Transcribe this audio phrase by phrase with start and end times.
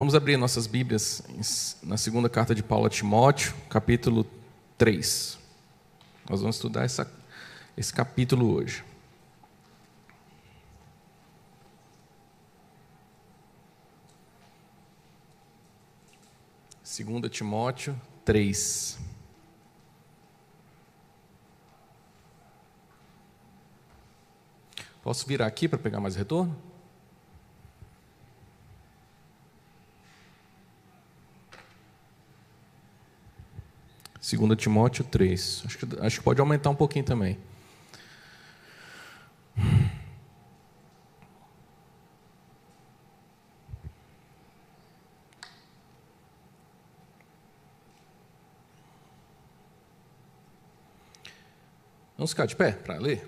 [0.00, 1.24] Vamos abrir nossas Bíblias
[1.82, 4.24] na segunda carta de Paulo a Timóteo, capítulo
[4.76, 5.36] 3.
[6.30, 7.10] Nós vamos estudar essa,
[7.76, 8.84] esse capítulo hoje.
[16.84, 19.00] Segunda Timóteo 3.
[25.02, 26.67] Posso virar aqui para pegar mais retorno?
[34.36, 35.62] 2 Timóteo 3.
[35.64, 37.38] Acho que, acho que pode aumentar um pouquinho também.
[52.16, 53.26] Vamos ficar de pé para ler?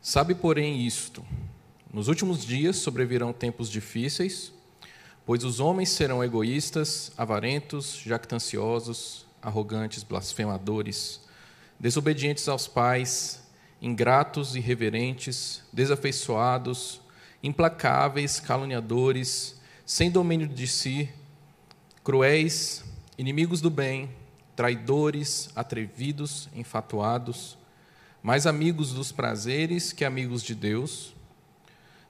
[0.00, 1.24] Sabe, porém, isto
[1.92, 4.52] nos últimos dias sobrevirão tempos difíceis,
[5.24, 11.20] pois os homens serão egoístas, avarentos, jactanciosos, arrogantes, blasfemadores,
[11.80, 13.42] desobedientes aos pais,
[13.80, 17.00] ingratos, irreverentes, desafeiçoados,
[17.42, 21.08] implacáveis, caluniadores, sem domínio de si,
[22.04, 22.84] cruéis,
[23.16, 24.10] inimigos do bem,
[24.54, 27.56] traidores, atrevidos, enfatuados,
[28.22, 31.14] mais amigos dos prazeres que amigos de Deus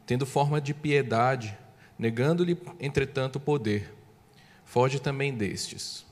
[0.09, 1.55] tendo forma de piedade,
[1.99, 3.95] negando-lhe, entretanto, o poder.
[4.65, 6.03] Foge também destes.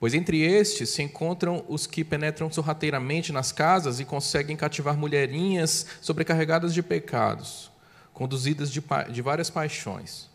[0.00, 5.86] Pois entre estes se encontram os que penetram sorrateiramente nas casas e conseguem cativar mulherinhas
[6.00, 7.70] sobrecarregadas de pecados,
[8.14, 10.30] conduzidas de, de várias paixões,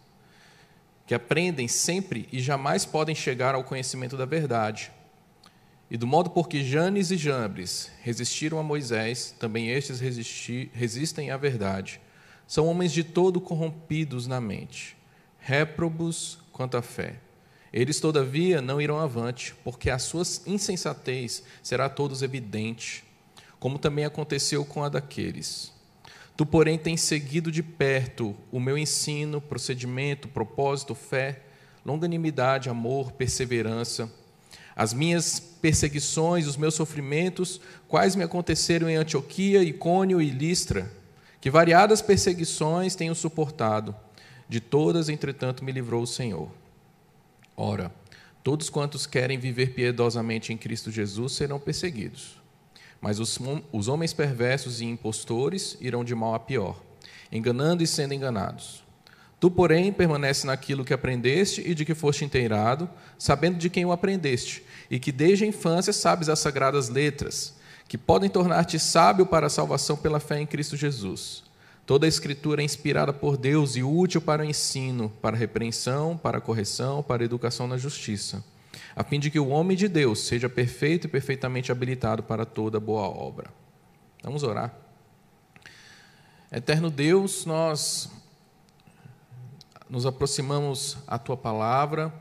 [1.08, 4.92] que aprendem sempre e jamais podem chegar ao conhecimento da verdade.
[5.90, 11.38] E do modo por que Janes e Jambres resistiram a Moisés, também estes resistem à
[11.38, 12.00] verdade
[12.48, 14.98] são homens de todo corrompidos na mente,
[15.40, 17.20] réprobos quanto à fé.
[17.72, 23.04] Eles, todavia, não irão avante, porque a sua insensatez será a todos evidente,
[23.60, 25.74] como também aconteceu com a daqueles.
[26.38, 31.42] Tu, porém, tens seguido de perto o meu ensino, procedimento, propósito, fé,
[31.86, 34.12] longanimidade, amor, perseverança,
[34.76, 40.92] as minhas perseguições, os meus sofrimentos, quais me aconteceram em Antioquia, Icônio e Listra,
[41.44, 43.94] que variadas perseguições tenho suportado,
[44.48, 46.50] de todas, entretanto, me livrou o Senhor.
[47.58, 47.94] Ora,
[48.42, 52.42] todos quantos querem viver piedosamente em Cristo Jesus serão perseguidos.
[53.02, 53.38] Mas os,
[53.74, 56.82] os homens perversos e impostores irão de mal a pior,
[57.30, 58.82] enganando e sendo enganados.
[59.38, 62.90] Tu, porém, permanece naquilo que aprendeste e de que foste inteirado,
[63.20, 67.98] sabendo de quem o aprendeste, e que desde a infância sabes as sagradas letras que
[67.98, 71.44] podem tornar-te sábio para a salvação pela fé em Cristo Jesus.
[71.86, 76.18] Toda a Escritura é inspirada por Deus e útil para o ensino, para a repreensão,
[76.18, 78.44] para a correção, para a educação na justiça,
[78.96, 82.80] a fim de que o homem de Deus seja perfeito e perfeitamente habilitado para toda
[82.80, 83.52] boa obra.
[84.24, 84.74] Vamos orar.
[86.50, 88.10] Eterno Deus, nós
[89.90, 92.14] nos aproximamos à tua palavra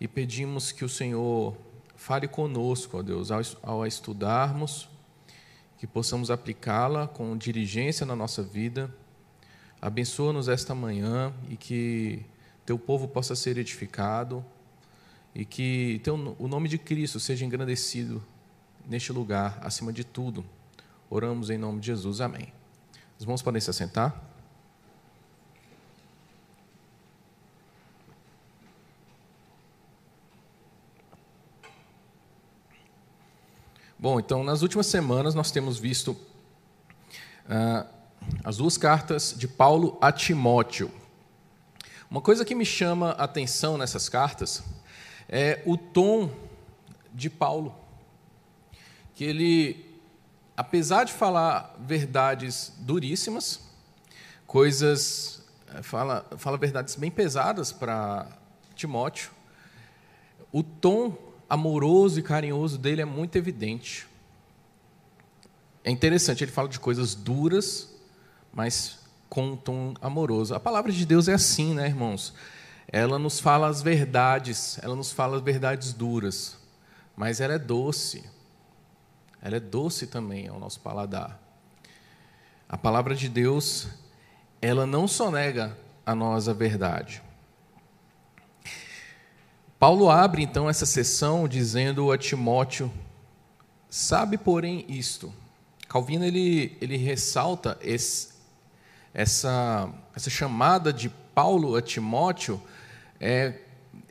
[0.00, 1.56] e pedimos que o Senhor
[2.00, 3.28] Fale conosco, ó Deus,
[3.62, 4.88] ao, estudarmos,
[5.76, 8.90] que possamos aplicá-la com diligência na nossa vida.
[9.82, 12.24] Abençoa-nos esta manhã e que
[12.64, 14.42] teu povo possa ser edificado
[15.34, 18.24] e que teu, o nome de Cristo seja engrandecido
[18.88, 20.42] neste lugar, acima de tudo.
[21.10, 22.22] Oramos em nome de Jesus.
[22.22, 22.50] Amém.
[23.18, 24.29] Os irmãos podem se assentar?
[34.02, 37.86] Bom, então, nas últimas semanas nós temos visto uh,
[38.42, 40.90] as duas cartas de Paulo a Timóteo.
[42.10, 44.62] Uma coisa que me chama a atenção nessas cartas
[45.28, 46.30] é o tom
[47.12, 47.74] de Paulo,
[49.14, 50.00] que ele,
[50.56, 53.60] apesar de falar verdades duríssimas,
[54.46, 55.42] coisas,
[55.74, 58.28] eh, fala, fala verdades bem pesadas para
[58.74, 59.30] Timóteo,
[60.50, 64.06] o tom amoroso e carinhoso dele é muito evidente.
[65.82, 67.92] É interessante, ele fala de coisas duras,
[68.52, 70.54] mas com um tom amoroso.
[70.54, 72.32] A palavra de Deus é assim, né, irmãos?
[72.86, 76.56] Ela nos fala as verdades, ela nos fala as verdades duras,
[77.16, 78.24] mas ela é doce.
[79.42, 81.40] Ela é doce também ao nosso paladar.
[82.68, 83.88] A palavra de Deus,
[84.62, 85.76] ela não só nega
[86.06, 87.22] a nós a verdade,
[89.80, 92.92] Paulo abre então essa sessão dizendo a Timóteo:
[93.88, 95.32] Sabe, porém, isto.
[95.88, 98.28] Calvino ele, ele ressalta esse,
[99.14, 102.62] essa, essa chamada de Paulo a Timóteo,
[103.18, 103.54] é,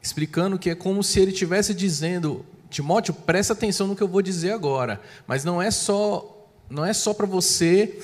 [0.01, 4.23] explicando que é como se ele estivesse dizendo: Timóteo, presta atenção no que eu vou
[4.23, 8.03] dizer agora, mas não é só não é só para você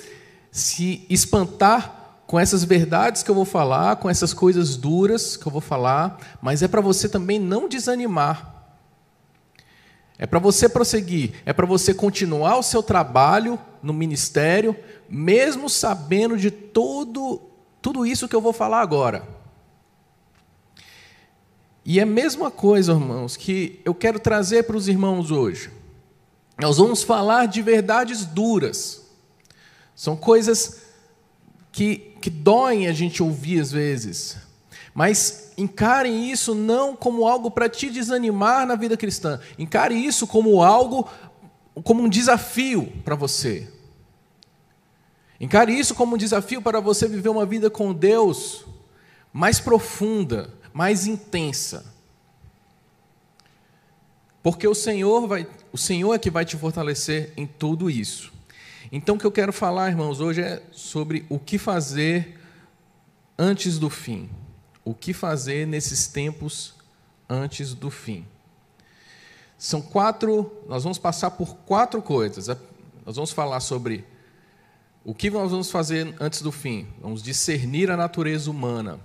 [0.51, 5.51] se espantar com essas verdades que eu vou falar, com essas coisas duras que eu
[5.51, 8.53] vou falar, mas é para você também não desanimar.
[10.17, 14.75] É para você prosseguir, é para você continuar o seu trabalho no ministério,
[15.09, 17.41] mesmo sabendo de todo,
[17.81, 19.27] tudo isso que eu vou falar agora.
[21.83, 25.69] E é a mesma coisa, irmãos, que eu quero trazer para os irmãos hoje.
[26.59, 29.05] Nós vamos falar de verdades duras.
[29.93, 30.84] São coisas
[31.75, 34.37] que, que doem a gente ouvir às vezes.
[34.93, 39.41] Mas encarem isso não como algo para te desanimar na vida cristã.
[39.59, 41.05] Encare isso como algo,
[41.83, 43.67] como um desafio para você.
[45.37, 48.63] Encare isso como um desafio para você viver uma vida com Deus
[49.33, 51.93] mais profunda, mais intensa.
[54.41, 58.31] Porque o Senhor vai, o Senhor é que vai te fortalecer em tudo isso.
[58.91, 62.39] Então o que eu quero falar, irmãos, hoje é sobre o que fazer
[63.37, 64.29] antes do fim.
[64.83, 66.75] O que fazer nesses tempos
[67.29, 68.25] antes do fim.
[69.57, 72.47] São quatro, nós vamos passar por quatro coisas.
[73.05, 74.05] Nós vamos falar sobre
[75.03, 76.87] o que nós vamos fazer antes do fim?
[77.01, 78.99] Vamos discernir a natureza humana.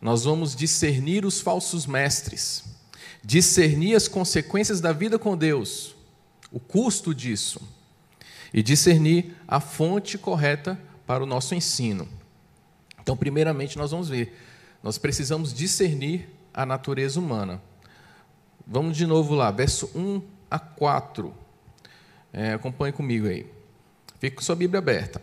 [0.00, 2.64] Nós vamos discernir os falsos mestres.
[3.24, 5.96] Discernir as consequências da vida com Deus,
[6.52, 7.60] o custo disso.
[8.52, 12.08] E discernir a fonte correta para o nosso ensino.
[13.00, 14.36] Então, primeiramente, nós vamos ver.
[14.82, 17.62] Nós precisamos discernir a natureza humana.
[18.66, 20.20] Vamos de novo lá, verso 1
[20.50, 21.32] a 4.
[22.32, 23.46] É, acompanhe comigo aí.
[24.18, 25.22] Fique com sua Bíblia aberta.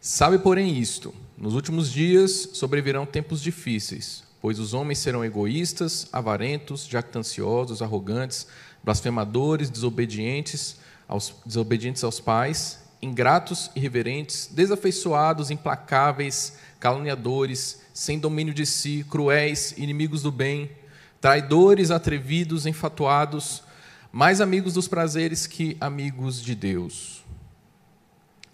[0.00, 6.86] Sabe, porém, isto: nos últimos dias sobrevirão tempos difíceis, pois os homens serão egoístas, avarentos,
[6.86, 8.46] jactanciosos, arrogantes,
[8.82, 10.76] blasfemadores, desobedientes
[11.14, 20.22] aos, desobedientes aos pais, ingratos, irreverentes, desafeiçoados, implacáveis, caluniadores, sem domínio de si, cruéis, inimigos
[20.22, 20.70] do bem,
[21.20, 23.62] traidores, atrevidos, enfatuados,
[24.12, 27.24] mais amigos dos prazeres que amigos de Deus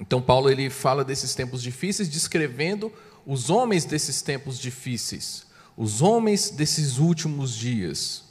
[0.00, 2.90] então Paulo ele fala desses tempos difíceis, descrevendo
[3.26, 5.46] os homens desses tempos difíceis,
[5.76, 8.24] os homens desses últimos dias.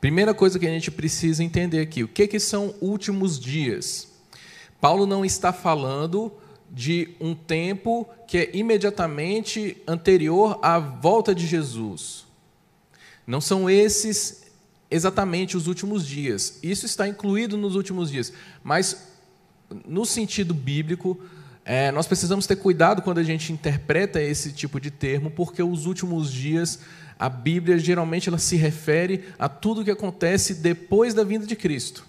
[0.00, 4.08] Primeira coisa que a gente precisa entender aqui, o que, que são últimos dias?
[4.80, 6.32] Paulo não está falando
[6.70, 12.24] de um tempo que é imediatamente anterior à volta de Jesus.
[13.26, 14.44] Não são esses
[14.90, 16.58] exatamente os últimos dias.
[16.62, 18.32] Isso está incluído nos últimos dias.
[18.64, 19.08] Mas
[19.86, 21.20] no sentido bíblico,
[21.72, 25.86] é, nós precisamos ter cuidado quando a gente interpreta esse tipo de termo, porque os
[25.86, 26.80] últimos dias,
[27.16, 31.54] a Bíblia geralmente ela se refere a tudo o que acontece depois da vinda de
[31.54, 32.04] Cristo.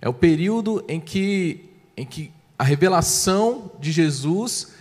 [0.00, 4.72] É o período em que, em que a revelação de Jesus,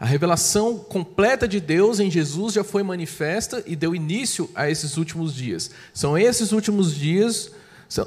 [0.00, 4.96] a revelação completa de Deus em Jesus já foi manifesta e deu início a esses
[4.96, 5.70] últimos dias.
[5.94, 7.52] São esses últimos dias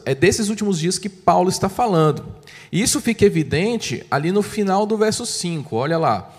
[0.06, 2.26] é desses últimos dias que Paulo está falando.
[2.72, 5.76] E isso fica evidente ali no final do verso 5.
[5.76, 6.34] Olha lá.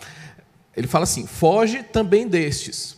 [0.76, 2.96] Ele fala assim: foge também destes.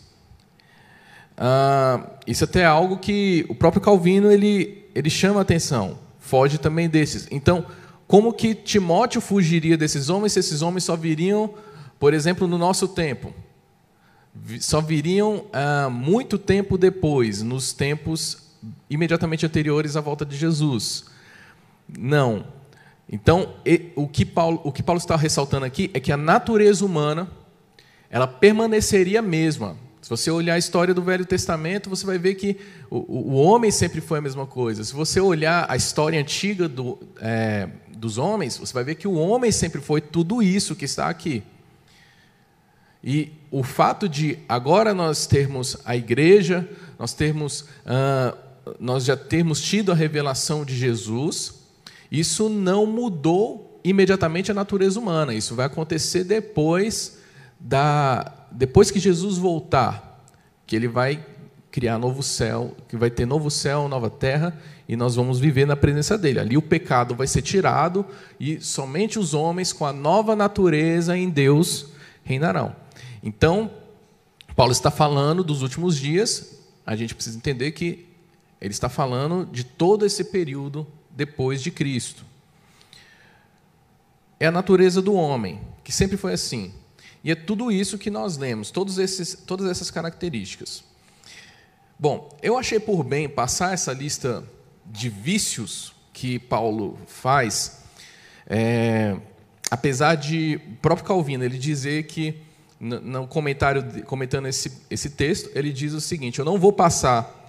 [1.37, 5.99] Ah, isso até é algo que o próprio Calvino ele, ele chama a atenção.
[6.21, 7.27] Foge também destes.
[7.31, 7.67] Então,
[8.07, 11.53] como que Timóteo fugiria desses homens se esses homens só viriam,
[11.99, 13.35] por exemplo, no nosso tempo?
[14.61, 18.46] Só viriam ah, muito tempo depois, nos tempos
[18.89, 21.07] imediatamente anteriores à volta de Jesus.
[21.99, 22.45] Não.
[23.09, 23.55] Então,
[23.95, 27.29] o que Paulo, o que Paulo está ressaltando aqui é que a natureza humana
[28.11, 29.77] ela permaneceria a mesma.
[30.03, 32.57] Se você olhar a história do Velho Testamento, você vai ver que
[32.89, 34.85] o, o homem sempre foi a mesma coisa.
[34.85, 39.15] Se você olhar a história antiga do, é, dos homens, você vai ver que o
[39.15, 41.43] homem sempre foi tudo isso que está aqui.
[43.03, 48.37] E o fato de agora nós termos a igreja, nós termos uh,
[48.81, 51.55] nós já termos tido a revelação de Jesus,
[52.11, 55.35] isso não mudou imediatamente a natureza humana.
[55.35, 57.19] Isso vai acontecer depois
[57.59, 60.25] da depois que Jesus voltar,
[60.67, 61.25] que ele vai
[61.71, 64.59] criar novo céu, que vai ter novo céu, nova terra,
[64.89, 66.41] e nós vamos viver na presença dele.
[66.41, 68.07] Ali o pecado vai ser tirado
[68.41, 71.89] e somente os homens com a nova natureza em Deus
[72.25, 72.75] reinarão.
[73.23, 73.71] Então,
[74.55, 78.07] Paulo está falando dos últimos dias, a gente precisa entender que
[78.61, 82.25] ele está falando de todo esse período depois de Cristo.
[84.39, 86.75] é a natureza do homem, que sempre foi assim.
[87.25, 90.85] E é tudo isso que nós lemos, todos esses, todas essas características.
[91.99, 94.45] Bom, eu achei por bem passar essa lista
[94.85, 97.83] de vícios que Paulo faz,
[98.47, 99.17] é,
[99.71, 102.43] apesar de o próprio Calvino ele dizer que
[102.79, 107.46] no comentário comentando esse, esse texto ele diz o seguinte: eu não vou passar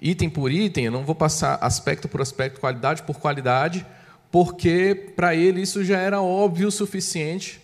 [0.00, 3.86] item por item, eu não vou passar aspecto por aspecto, qualidade por qualidade,
[4.30, 7.60] porque para ele isso já era óbvio o suficiente.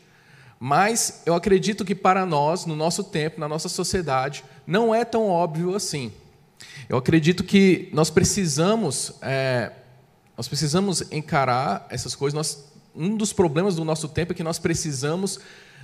[0.58, 5.28] Mas eu acredito que para nós, no nosso tempo, na nossa sociedade, não é tão
[5.28, 6.12] óbvio assim.
[6.88, 9.72] Eu acredito que nós precisamos, é,
[10.36, 12.34] nós precisamos encarar essas coisas.
[12.34, 12.64] Nós,
[12.94, 15.38] um dos problemas do nosso tempo é que nós precisamos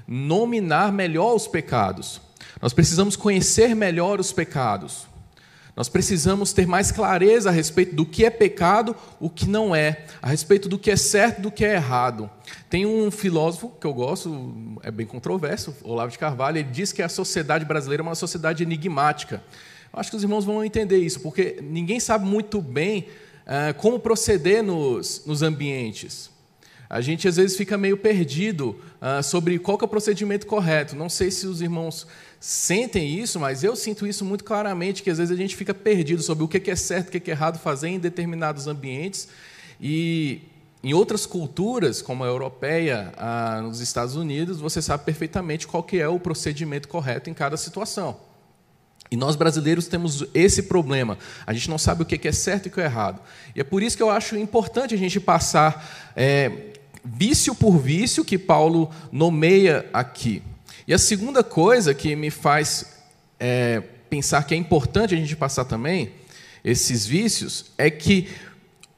[0.07, 2.21] nominar melhor os pecados.
[2.61, 5.07] Nós precisamos conhecer melhor os pecados.
[5.75, 10.05] Nós precisamos ter mais clareza a respeito do que é pecado, o que não é,
[10.21, 12.29] a respeito do que é certo do que é errado.
[12.69, 17.03] Tem um filósofo que eu gosto, é bem controverso, Olavo de Carvalho, ele diz que
[17.03, 19.43] a sociedade brasileira é uma sociedade enigmática.
[19.91, 23.09] Eu acho que os irmãos vão entender isso, porque ninguém sabe muito bem
[23.47, 26.31] uh, como proceder nos, nos ambientes.
[26.89, 30.95] A gente às vezes fica meio perdido uh, sobre qual é o procedimento correto.
[30.95, 32.07] Não sei se os irmãos
[32.43, 36.21] sentem isso, mas eu sinto isso muito claramente, que às vezes a gente fica perdido
[36.25, 39.29] sobre o que é certo, o que é errado fazer em determinados ambientes.
[39.81, 40.43] E
[40.83, 43.13] em outras culturas, como a europeia,
[43.63, 48.17] nos Estados Unidos, você sabe perfeitamente qual que é o procedimento correto em cada situação.
[49.09, 51.17] E nós brasileiros temos esse problema.
[51.47, 53.21] A gente não sabe o que é certo e o que é errado.
[53.55, 56.73] E é por isso que eu acho importante a gente passar é,
[57.05, 60.43] vício por vício que Paulo nomeia aqui.
[60.87, 62.87] E a segunda coisa que me faz
[63.39, 66.15] é, pensar que é importante a gente passar também
[66.65, 68.29] esses vícios é que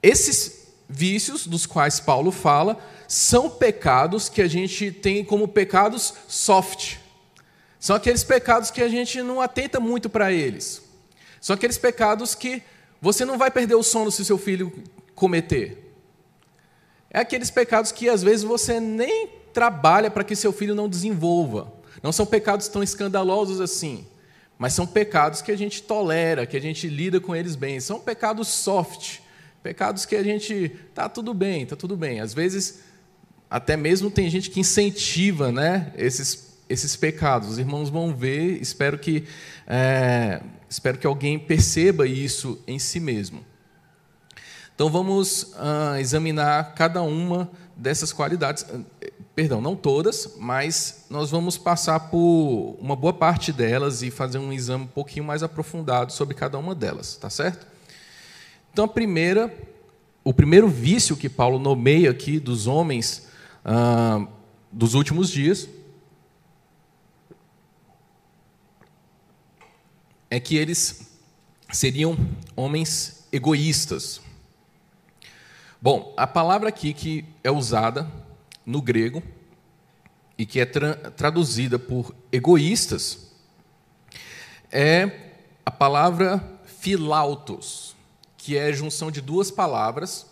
[0.02, 6.96] esses vícios dos quais Paulo fala são pecados que a gente tem como pecados soft.
[7.78, 10.82] São aqueles pecados que a gente não atenta muito para eles.
[11.40, 12.62] São aqueles pecados que
[13.00, 14.72] você não vai perder o sono se seu filho
[15.14, 15.94] cometer.
[17.10, 21.72] É aqueles pecados que às vezes você nem trabalha para que seu filho não desenvolva.
[22.02, 24.06] Não são pecados tão escandalosos assim,
[24.58, 27.80] mas são pecados que a gente tolera, que a gente lida com eles bem.
[27.80, 29.20] São pecados soft,
[29.62, 32.20] pecados que a gente tá tudo bem, tá tudo bem.
[32.20, 32.80] Às vezes
[33.48, 37.50] até mesmo tem gente que incentiva, né, esses esses pecados.
[37.50, 38.60] Os irmãos vão ver.
[38.60, 39.24] Espero que
[39.66, 43.44] é, espero que alguém perceba isso em si mesmo.
[44.74, 48.66] Então vamos ah, examinar cada uma dessas qualidades,
[49.34, 54.52] perdão, não todas, mas nós vamos passar por uma boa parte delas e fazer um
[54.52, 57.66] exame um pouquinho mais aprofundado sobre cada uma delas, tá certo?
[58.72, 59.52] Então a primeira,
[60.22, 63.26] o primeiro vício que Paulo nomeia aqui dos homens
[63.64, 64.26] ah,
[64.70, 65.68] dos últimos dias
[70.30, 71.12] é que eles
[71.72, 72.16] seriam
[72.54, 74.20] homens egoístas.
[75.80, 78.10] Bom, a palavra aqui que é usada
[78.64, 79.22] no grego
[80.36, 83.32] e que é tra traduzida por egoístas
[84.70, 85.30] é
[85.64, 87.94] a palavra filautos,
[88.36, 90.26] que é a junção de duas palavras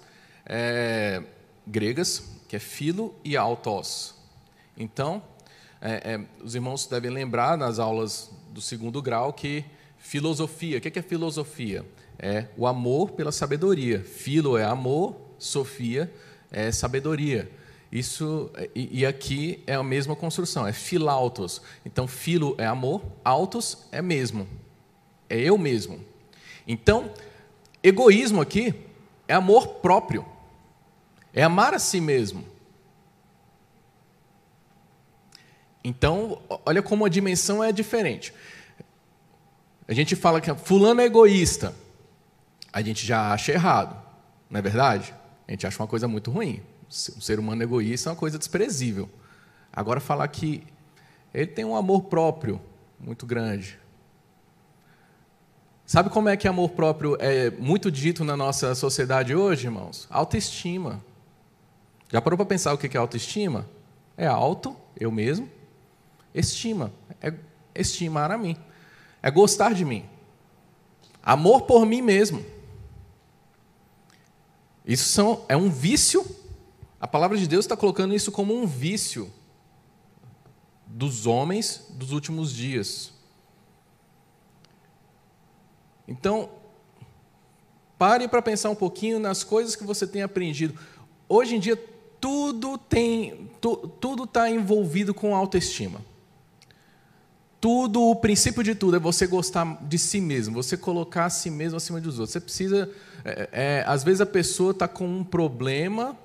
[0.44, 1.22] é,
[1.66, 4.14] gregas, que é filo e autos.
[4.76, 5.22] Então,
[5.80, 9.64] é, é, os irmãos devem lembrar nas aulas do segundo grau que
[9.96, 11.86] filosofia, o que é filosofia?
[12.18, 14.02] É o amor pela sabedoria.
[14.02, 16.12] Filo é amor, Sofia
[16.50, 17.50] é sabedoria.
[17.92, 21.60] Isso e, e, aqui é a mesma construção, é filautos.
[21.84, 24.48] Então, filo é amor, autos é mesmo,
[25.28, 26.02] é eu mesmo.
[26.66, 27.12] Então,
[27.82, 28.74] egoísmo aqui
[29.28, 30.24] é amor próprio,
[31.34, 32.46] é amar a si mesmo.
[35.84, 38.32] Então, olha como a dimensão é diferente.
[39.86, 41.74] A gente fala que fulano é egoísta,
[42.72, 44.02] a gente já acha errado,
[44.48, 45.12] não é verdade?
[45.46, 46.62] A gente acha uma coisa muito ruim.
[47.16, 49.08] Um ser humano egoísta é uma coisa desprezível.
[49.72, 50.62] Agora, falar que
[51.32, 52.60] ele tem um amor próprio
[53.00, 53.78] muito grande.
[55.86, 60.06] Sabe como é que amor próprio é muito dito na nossa sociedade hoje, irmãos?
[60.10, 61.02] Autoestima.
[62.10, 63.66] Já parou para pensar o que é autoestima?
[64.16, 65.48] É auto, eu mesmo.
[66.34, 67.32] Estima, é
[67.74, 68.56] estimar a mim.
[69.22, 70.04] É gostar de mim.
[71.22, 72.44] Amor por mim mesmo.
[74.84, 76.24] Isso são, é um vício.
[77.02, 79.28] A palavra de Deus está colocando isso como um vício
[80.86, 83.12] dos homens dos últimos dias.
[86.06, 86.48] Então,
[87.98, 90.78] pare para pensar um pouquinho nas coisas que você tem aprendido.
[91.28, 91.76] Hoje em dia,
[92.20, 96.00] tudo tem, tu, tudo está envolvido com autoestima.
[97.60, 101.50] Tudo, o princípio de tudo é você gostar de si mesmo, você colocar a si
[101.50, 102.30] mesmo acima dos outros.
[102.30, 102.88] Você precisa,
[103.24, 106.16] é, é, às vezes a pessoa está com um problema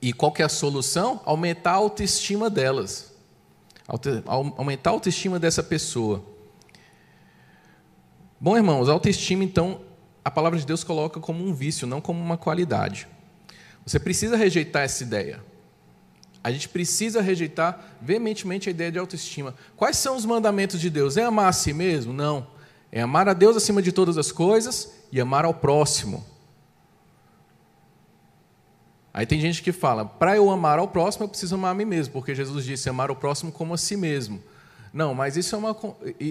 [0.00, 1.20] e qual que é a solução?
[1.24, 3.12] Aumentar a autoestima delas,
[4.56, 6.22] aumentar a autoestima dessa pessoa.
[8.38, 9.80] Bom, irmãos, autoestima então
[10.24, 13.08] a palavra de Deus coloca como um vício, não como uma qualidade.
[13.86, 15.42] Você precisa rejeitar essa ideia.
[16.42, 19.54] A gente precisa rejeitar veementemente a ideia de autoestima.
[19.76, 21.16] Quais são os mandamentos de Deus?
[21.16, 22.12] É amar a si mesmo?
[22.12, 22.46] Não.
[22.92, 26.24] É amar a Deus acima de todas as coisas e amar ao próximo.
[29.16, 31.86] Aí tem gente que fala: para eu amar ao próximo, eu preciso amar a mim
[31.86, 34.42] mesmo, porque Jesus disse amar o próximo como a si mesmo.
[34.92, 35.74] Não, mas isso é uma,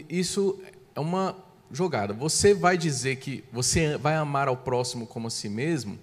[0.08, 0.60] isso
[0.94, 1.36] é uma
[1.72, 2.14] jogada.
[2.14, 5.98] Você vai dizer que você vai amar ao próximo como a si mesmo?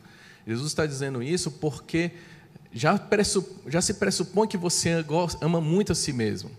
[0.45, 2.11] Jesus está dizendo isso porque
[2.73, 3.01] já,
[3.69, 5.05] já se pressupõe que você
[5.41, 6.51] ama muito a si mesmo.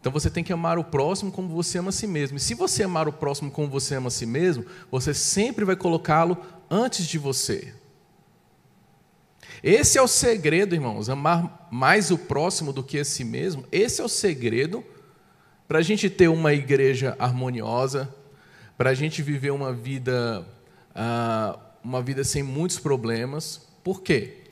[0.00, 2.38] Então você tem que amar o próximo como você ama a si mesmo.
[2.38, 5.76] E se você amar o próximo como você ama a si mesmo, você sempre vai
[5.76, 6.36] colocá-lo
[6.68, 7.72] antes de você.
[9.62, 13.64] Esse é o segredo, irmãos, amar mais o próximo do que a si mesmo.
[13.72, 14.84] Esse é o segredo
[15.66, 18.14] para a gente ter uma igreja harmoniosa,
[18.76, 20.46] para a gente viver uma vida,
[20.90, 23.68] uh, uma vida sem muitos problemas.
[23.82, 24.44] Por quê?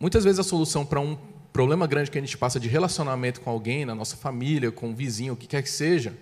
[0.00, 1.16] Muitas vezes a solução para um
[1.52, 4.94] problema grande que a gente passa de relacionamento com alguém, na nossa família, com um
[4.94, 6.16] vizinho, o que quer que seja,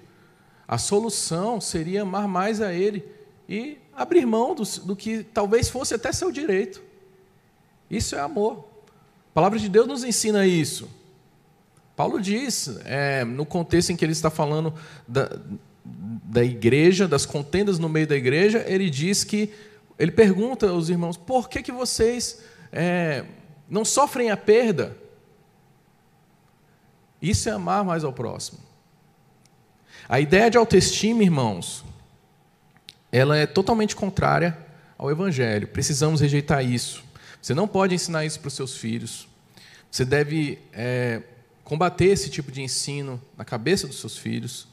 [0.66, 3.04] a solução seria amar mais a ele
[3.48, 6.89] e abrir mão do, do que talvez fosse até seu direito.
[7.90, 8.68] Isso é amor.
[9.30, 10.88] A palavra de Deus nos ensina isso.
[11.96, 14.72] Paulo diz, é, no contexto em que ele está falando
[15.06, 15.30] da,
[15.84, 19.52] da igreja, das contendas no meio da igreja, ele diz que,
[19.98, 22.42] ele pergunta aos irmãos, por que, que vocês
[22.72, 23.24] é,
[23.68, 24.96] não sofrem a perda.
[27.22, 28.58] Isso é amar mais ao próximo.
[30.08, 31.84] A ideia de autoestima, irmãos,
[33.12, 34.56] ela é totalmente contrária
[34.98, 35.68] ao Evangelho.
[35.68, 37.04] Precisamos rejeitar isso.
[37.40, 39.28] Você não pode ensinar isso para os seus filhos.
[39.90, 41.22] Você deve é,
[41.64, 44.68] combater esse tipo de ensino na cabeça dos seus filhos.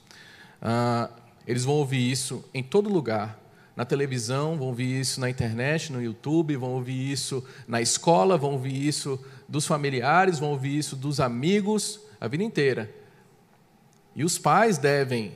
[0.62, 1.10] Ah,
[1.46, 3.40] eles vão ouvir isso em todo lugar
[3.78, 8.54] na televisão, vão ouvir isso na internet, no YouTube, vão ouvir isso na escola, vão
[8.54, 12.92] ouvir isso dos familiares, vão ouvir isso dos amigos, a vida inteira.
[14.16, 15.32] E os pais devem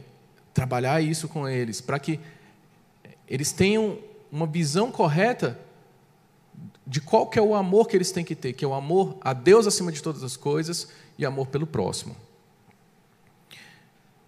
[0.56, 2.20] trabalhar isso com eles, para que
[3.28, 4.00] eles tenham
[4.32, 5.60] uma visão correta
[6.86, 9.18] de qual que é o amor que eles têm que ter, que é o amor
[9.22, 12.16] a Deus acima de todas as coisas e amor pelo próximo.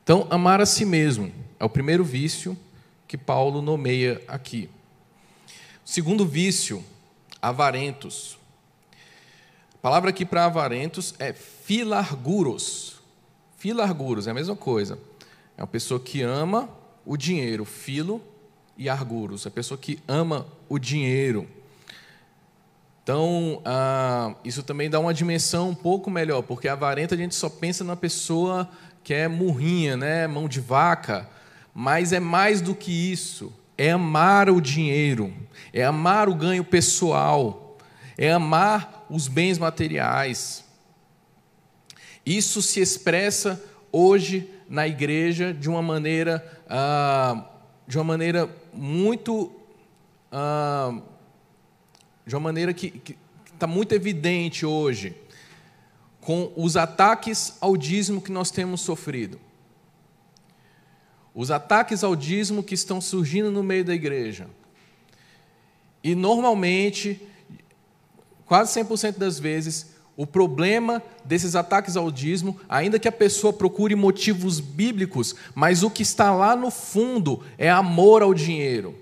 [0.03, 2.57] Então, amar a si mesmo é o primeiro vício
[3.07, 4.69] que Paulo nomeia aqui.
[5.85, 6.83] Segundo vício,
[7.41, 8.37] avarentos.
[9.73, 13.01] A palavra aqui para avarentos é filarguros.
[13.57, 14.99] Filarguros é a mesma coisa.
[15.57, 16.69] É uma pessoa que ama
[17.05, 18.21] o dinheiro, filo
[18.77, 21.47] e arguros, é a pessoa que ama o dinheiro.
[23.03, 27.49] Então, ah, isso também dá uma dimensão um pouco melhor, porque avarento a gente só
[27.49, 28.69] pensa na pessoa
[29.03, 30.25] que é murrinha, né?
[30.25, 31.29] mão de vaca,
[31.73, 33.51] mas é mais do que isso.
[33.77, 35.33] É amar o dinheiro,
[35.73, 37.77] é amar o ganho pessoal,
[38.17, 40.63] é amar os bens materiais.
[42.25, 43.61] Isso se expressa
[43.91, 47.45] hoje na igreja de uma maneira, ah,
[47.85, 49.51] de uma maneira muito,
[50.31, 51.01] ah,
[52.25, 53.17] de uma maneira que
[53.53, 55.15] está muito evidente hoje,
[56.21, 59.39] com os ataques ao dízimo que nós temos sofrido
[61.33, 64.47] os ataques ao dízimo que estão surgindo no meio da igreja.
[66.03, 67.19] E normalmente,
[68.45, 73.95] quase 100% das vezes, o problema desses ataques ao dízimo, ainda que a pessoa procure
[73.95, 78.95] motivos bíblicos, mas o que está lá no fundo é amor ao dinheiro.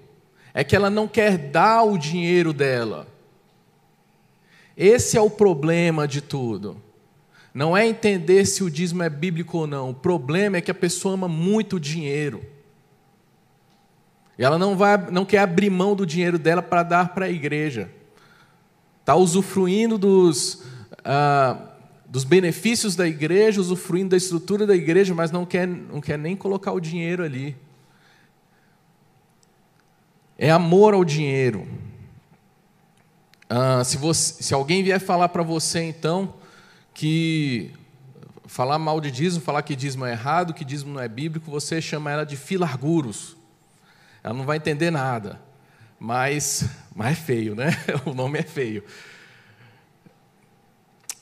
[0.53, 3.07] É que ela não quer dar o dinheiro dela.
[4.75, 6.77] Esse é o problema de tudo.
[7.53, 9.89] Não é entender se o dízimo é bíblico ou não.
[9.89, 12.41] O problema é que a pessoa ama muito o dinheiro.
[14.39, 17.29] E ela não, vai, não quer abrir mão do dinheiro dela para dar para a
[17.29, 17.91] igreja.
[19.01, 20.63] Está usufruindo dos,
[21.03, 21.57] ah,
[22.07, 26.35] dos benefícios da igreja, usufruindo da estrutura da igreja, mas não quer, não quer nem
[26.35, 27.55] colocar o dinheiro ali.
[30.37, 31.67] É amor ao dinheiro.
[33.53, 36.35] Ah, se, você, se alguém vier falar para você, então,
[36.93, 37.69] que
[38.45, 41.81] falar mal de dízimo, falar que dízimo é errado, que dízimo não é bíblico, você
[41.81, 43.35] chama ela de filarguros.
[44.23, 45.37] Ela não vai entender nada.
[45.99, 46.63] Mas,
[46.95, 47.71] mas é feio, né?
[48.07, 48.85] O nome é feio.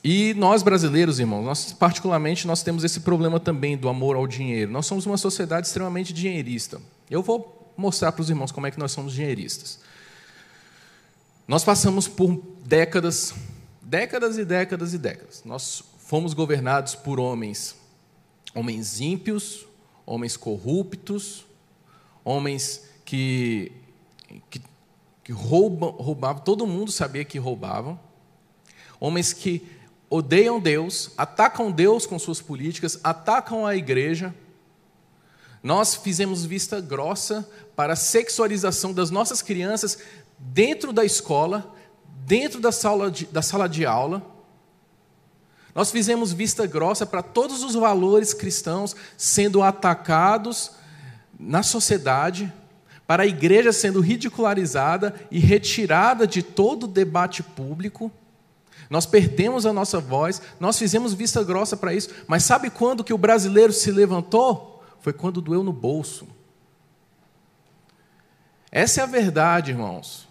[0.04, 4.70] E nós brasileiros, irmãos, nós, particularmente, nós temos esse problema também do amor ao dinheiro.
[4.70, 6.80] Nós somos uma sociedade extremamente dinheirista.
[7.10, 9.80] Eu vou mostrar para os irmãos como é que nós somos dinheiristas.
[11.50, 13.34] Nós passamos por décadas,
[13.82, 15.42] décadas e décadas e décadas.
[15.44, 17.74] Nós fomos governados por homens,
[18.54, 19.66] homens ímpios,
[20.06, 21.44] homens corruptos,
[22.24, 23.72] homens que,
[24.48, 24.62] que,
[25.24, 27.98] que roubam, roubavam, todo mundo sabia que roubavam,
[29.00, 29.66] homens que
[30.08, 34.32] odeiam Deus, atacam Deus com suas políticas, atacam a igreja.
[35.60, 39.98] Nós fizemos vista grossa para a sexualização das nossas crianças
[40.40, 41.74] dentro da escola,
[42.24, 44.24] dentro da sala de, da sala de aula.
[45.74, 50.72] Nós fizemos vista grossa para todos os valores cristãos sendo atacados
[51.38, 52.52] na sociedade,
[53.06, 58.10] para a igreja sendo ridicularizada e retirada de todo o debate público.
[58.88, 63.14] Nós perdemos a nossa voz, nós fizemos vista grossa para isso, mas sabe quando que
[63.14, 64.84] o brasileiro se levantou?
[65.00, 66.26] Foi quando doeu no bolso.
[68.70, 70.29] Essa é a verdade, irmãos.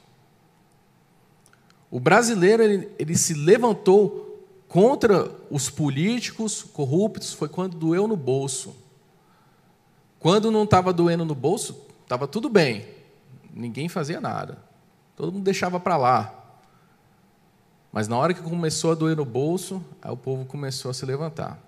[1.91, 8.75] O brasileiro ele, ele se levantou contra os políticos corruptos foi quando doeu no bolso.
[10.19, 12.85] Quando não estava doendo no bolso, estava tudo bem.
[13.51, 14.59] Ninguém fazia nada.
[15.15, 16.35] Todo mundo deixava para lá.
[17.91, 21.59] Mas na hora que começou a doer no bolso, o povo começou a se levantar.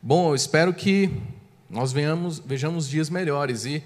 [0.00, 1.20] Bom, eu espero que
[1.68, 3.84] nós venhamos, vejamos dias melhores e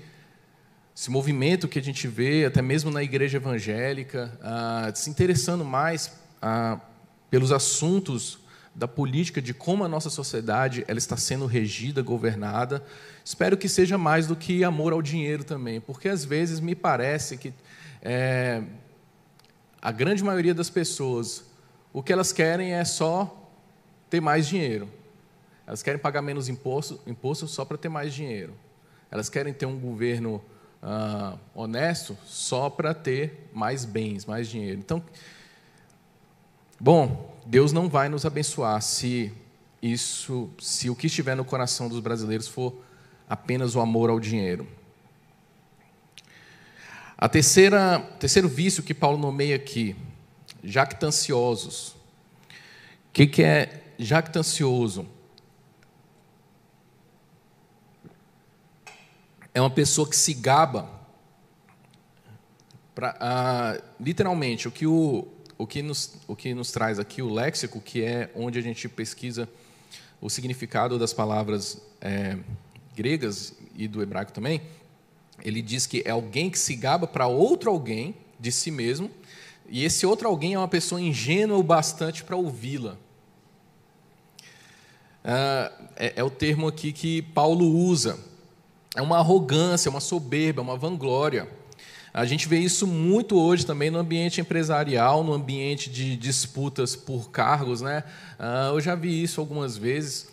[0.97, 6.13] esse movimento que a gente vê, até mesmo na igreja evangélica, ah, se interessando mais
[6.41, 6.79] ah,
[7.29, 8.39] pelos assuntos
[8.73, 12.85] da política, de como a nossa sociedade ela está sendo regida, governada.
[13.25, 17.37] Espero que seja mais do que amor ao dinheiro também, porque às vezes me parece
[17.37, 17.53] que
[18.01, 18.63] é,
[19.83, 21.45] a grande maioria das pessoas,
[21.93, 23.51] o que elas querem é só
[24.09, 24.89] ter mais dinheiro.
[25.67, 28.55] Elas querem pagar menos imposto, imposto só para ter mais dinheiro.
[29.11, 30.43] Elas querem ter um governo
[30.87, 34.79] ah, honesto só para ter mais bens, mais dinheiro.
[34.79, 35.03] Então,
[36.79, 39.33] bom, Deus não vai nos abençoar se
[39.81, 42.75] isso, se o que estiver no coração dos brasileiros for
[43.27, 44.69] apenas o amor ao dinheiro.
[47.17, 49.97] A terceira, terceiro vício que Paulo nomeia aqui,
[50.63, 51.89] jactanciosos.
[53.09, 55.07] O que, que é jactancioso?
[59.55, 60.91] É uma pessoa que se gaba.
[62.93, 67.33] Pra, ah, literalmente, o que, o, o, que nos, o que nos traz aqui o
[67.33, 69.49] léxico, que é onde a gente pesquisa
[70.21, 72.37] o significado das palavras é,
[72.97, 74.61] gregas e do hebraico também,
[75.43, 79.11] ele diz que é alguém que se gaba para outro alguém de si mesmo,
[79.69, 82.97] e esse outro alguém é uma pessoa ingênua o bastante para ouvi-la.
[85.25, 88.19] Ah, é, é o termo aqui que Paulo usa.
[88.95, 91.49] É uma arrogância, uma soberba, uma vanglória.
[92.13, 97.31] A gente vê isso muito hoje também no ambiente empresarial, no ambiente de disputas por
[97.31, 97.81] cargos.
[97.81, 98.05] Né?
[98.39, 100.29] Ah, eu já vi isso algumas vezes.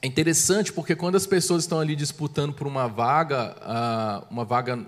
[0.00, 4.78] É interessante porque quando as pessoas estão ali disputando por uma vaga, ah, uma vaga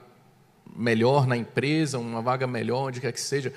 [0.74, 3.52] melhor na empresa, uma vaga melhor onde quer que seja,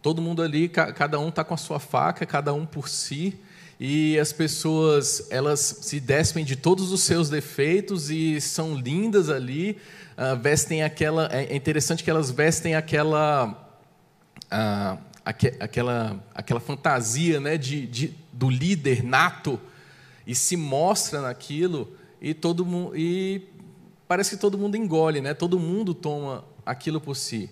[0.00, 3.38] todo mundo ali, cada um está com a sua faca, cada um por si,
[3.82, 9.78] e as pessoas elas se despem de todos os seus defeitos e são lindas ali,
[10.18, 11.30] uh, vestem aquela.
[11.32, 13.66] É interessante que elas vestem aquela.
[14.52, 19.60] Uh, aquela, aquela fantasia né, de, de, do líder nato
[20.26, 23.48] e se mostra naquilo e todo mundo e
[24.08, 25.34] parece que todo mundo engole, né?
[25.34, 27.48] Todo mundo toma aquilo por si.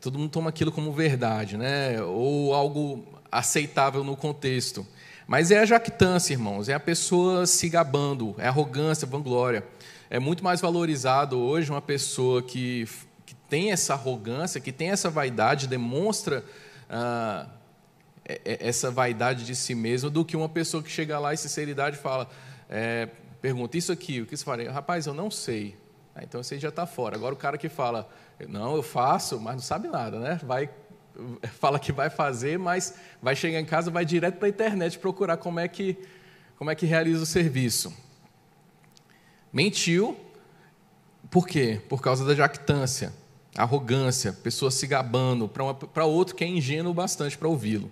[0.00, 2.02] Todo mundo toma aquilo como verdade, né?
[2.02, 4.86] Ou algo aceitável no contexto.
[5.26, 9.64] Mas é a jactância, irmãos, é a pessoa se gabando, é arrogância, vanglória.
[10.10, 12.86] É muito mais valorizado hoje uma pessoa que,
[13.24, 16.44] que tem essa arrogância, que tem essa vaidade, demonstra
[16.90, 17.46] ah,
[18.26, 21.36] é, é, essa vaidade de si mesmo do que uma pessoa que chega lá e
[21.36, 22.28] sinceridade fala,
[22.68, 23.08] é,
[23.40, 24.70] pergunta isso aqui, o que você faria?
[24.70, 25.76] Rapaz, eu não sei.
[26.14, 27.16] Ah, então você já está fora.
[27.16, 28.08] Agora o cara que fala,
[28.48, 30.38] não, eu faço, mas não sabe nada, né?
[30.42, 30.70] Vai,
[31.58, 35.36] fala que vai fazer, mas vai chegar em casa, vai direto para a internet procurar
[35.36, 35.96] como é que
[36.56, 37.92] como é que realiza o serviço.
[39.52, 40.16] Mentiu,
[41.30, 41.80] por quê?
[41.88, 43.12] Por causa da jactância,
[43.56, 47.90] arrogância, pessoa se gabando para outro que é ingênuo bastante para ouvi-lo.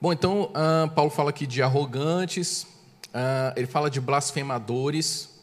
[0.00, 2.62] Bom, então, uh, Paulo fala aqui de arrogantes,
[3.08, 5.37] uh, ele fala de blasfemadores.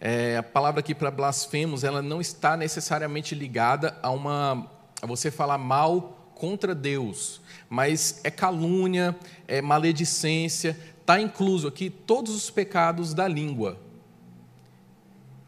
[0.00, 4.70] É, a palavra aqui para blasfemos, ela não está necessariamente ligada a uma
[5.02, 12.34] a você falar mal contra Deus, mas é calúnia, é maledicência, está incluso aqui todos
[12.34, 13.78] os pecados da língua.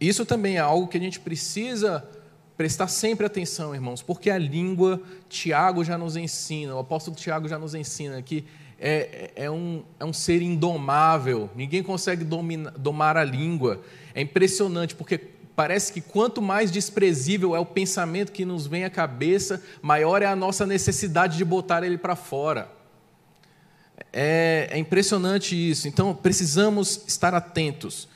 [0.00, 2.06] Isso também é algo que a gente precisa
[2.56, 7.58] prestar sempre atenção, irmãos, porque a língua, Tiago já nos ensina, o apóstolo Tiago já
[7.58, 8.44] nos ensina que
[8.84, 13.80] é, é, um, é um ser indomável, ninguém consegue domina, domar a língua.
[14.12, 15.18] É impressionante, porque
[15.54, 20.26] parece que quanto mais desprezível é o pensamento que nos vem à cabeça, maior é
[20.26, 22.68] a nossa necessidade de botar ele para fora.
[24.12, 25.86] É, é impressionante isso.
[25.86, 28.08] Então, precisamos estar atentos,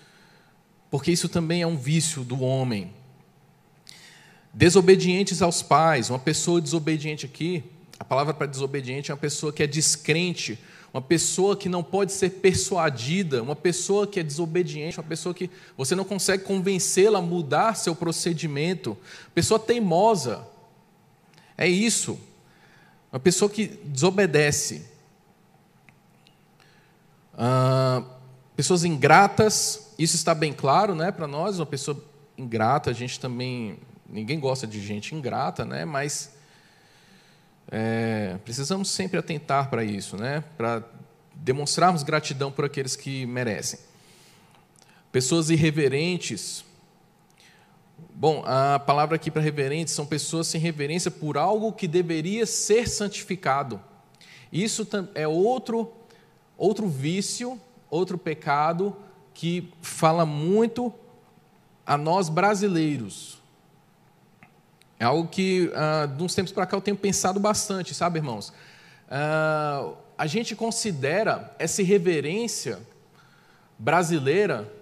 [0.90, 2.92] porque isso também é um vício do homem.
[4.52, 7.62] Desobedientes aos pais, uma pessoa desobediente aqui,
[7.98, 10.59] a palavra para desobediente é uma pessoa que é descrente,
[10.92, 15.50] uma pessoa que não pode ser persuadida, uma pessoa que é desobediente, uma pessoa que
[15.76, 18.96] você não consegue convencê-la a mudar seu procedimento,
[19.35, 20.46] pessoa teimosa.
[21.56, 22.18] É isso.
[23.12, 24.87] Uma pessoa que desobedece.
[27.37, 28.02] Ah,
[28.54, 32.02] pessoas ingratas, isso está bem claro né, para nós, uma pessoa
[32.37, 33.78] ingrata, a gente também.
[34.09, 36.36] Ninguém gosta de gente ingrata, né, mas
[37.70, 40.44] é, precisamos sempre atentar para isso, né?
[40.57, 40.83] para
[41.35, 43.79] demonstrarmos gratidão por aqueles que merecem.
[45.11, 46.64] Pessoas irreverentes.
[48.14, 52.88] Bom, a palavra aqui para reverentes são pessoas sem reverência por algo que deveria ser
[52.88, 53.81] santificado.
[54.52, 55.92] Isso é outro,
[56.57, 58.96] outro vício, outro pecado
[59.35, 60.92] que fala muito
[61.85, 63.38] a nós brasileiros.
[64.98, 68.52] É algo que, ah, de uns tempos para cá, eu tenho pensado bastante, sabe, irmãos?
[69.11, 72.78] Ah, a gente considera essa irreverência
[73.78, 74.72] brasileira,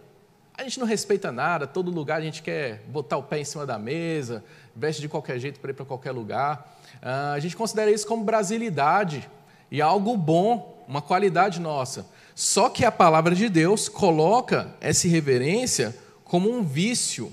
[0.57, 3.66] a gente não respeita nada, todo lugar a gente quer botar o pé em cima
[3.66, 6.79] da mesa, veste de qualquer jeito para ir para qualquer lugar.
[7.03, 9.29] Ah, a gente considera isso como brasilidade
[9.70, 12.07] e algo bom, uma qualidade nossa.
[12.37, 17.33] Só que a palavra de Deus coloca essa irreverência como um vício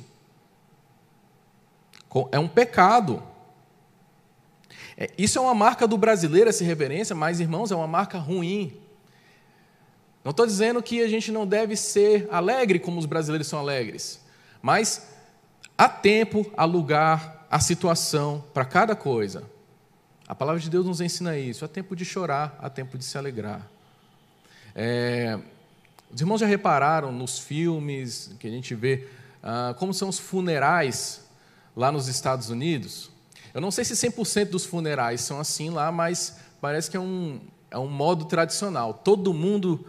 [2.31, 3.23] é um pecado.
[4.97, 8.77] É, isso é uma marca do brasileiro, essa reverência, mas, irmãos, é uma marca ruim.
[10.23, 14.21] Não estou dizendo que a gente não deve ser alegre como os brasileiros são alegres,
[14.61, 15.07] mas
[15.77, 19.43] há tempo, há lugar, há situação para cada coisa.
[20.27, 21.65] A palavra de Deus nos ensina isso.
[21.65, 23.67] Há tempo de chorar, há tempo de se alegrar.
[24.75, 25.37] É,
[26.13, 29.07] os irmãos já repararam nos filmes que a gente vê
[29.41, 31.25] ah, como são os funerais
[31.75, 33.09] lá nos Estados Unidos.
[33.53, 37.39] Eu não sei se 100% dos funerais são assim lá, mas parece que é um,
[37.69, 38.93] é um modo tradicional.
[38.93, 39.85] Todo mundo,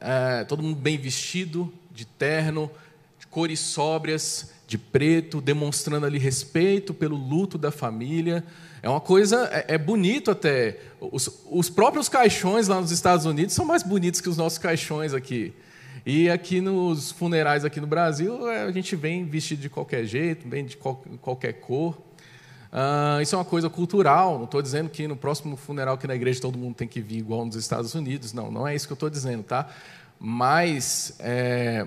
[0.00, 2.70] é, todo mundo bem vestido, de terno,
[3.18, 8.44] de cores sóbrias, de preto, demonstrando ali respeito pelo luto da família.
[8.82, 10.78] É uma coisa, é, é bonito até.
[11.00, 15.14] Os, os próprios caixões lá nos Estados Unidos são mais bonitos que os nossos caixões
[15.14, 15.52] aqui.
[16.06, 20.46] E aqui nos funerais aqui no Brasil, é, a gente vem vestido de qualquer jeito,
[20.46, 21.96] vem de qualquer cor.
[22.74, 24.36] Uh, isso é uma coisa cultural.
[24.36, 27.18] Não estou dizendo que no próximo funeral aqui na igreja todo mundo tem que vir
[27.18, 28.34] igual nos Estados Unidos.
[28.34, 29.70] Não, não é isso que eu estou dizendo, tá?
[30.18, 31.86] Mas é,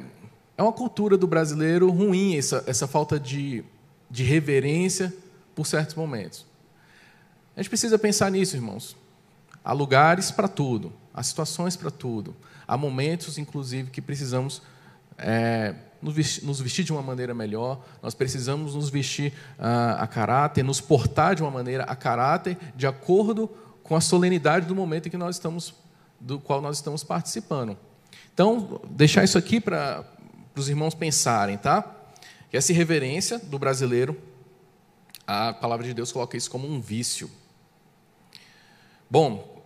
[0.58, 3.64] é, uma cultura do brasileiro ruim essa, essa falta de,
[4.10, 5.14] de reverência
[5.54, 6.44] por certos momentos.
[7.56, 8.98] A gente precisa pensar nisso, irmãos.
[9.64, 12.36] Há lugares para tudo, há situações para tudo.
[12.68, 14.62] Há momentos, inclusive, que precisamos
[15.18, 20.80] é, nos vestir de uma maneira melhor, nós precisamos nos vestir a, a caráter, nos
[20.80, 23.50] portar de uma maneira a caráter, de acordo
[23.82, 25.74] com a solenidade do momento em que nós estamos,
[26.20, 27.78] do qual nós estamos participando.
[28.34, 30.06] Então, deixar isso aqui para
[30.56, 31.96] os irmãos pensarem, tá?
[32.50, 34.16] Que essa irreverência do brasileiro,
[35.26, 37.30] a palavra de Deus coloca isso como um vício.
[39.10, 39.57] Bom,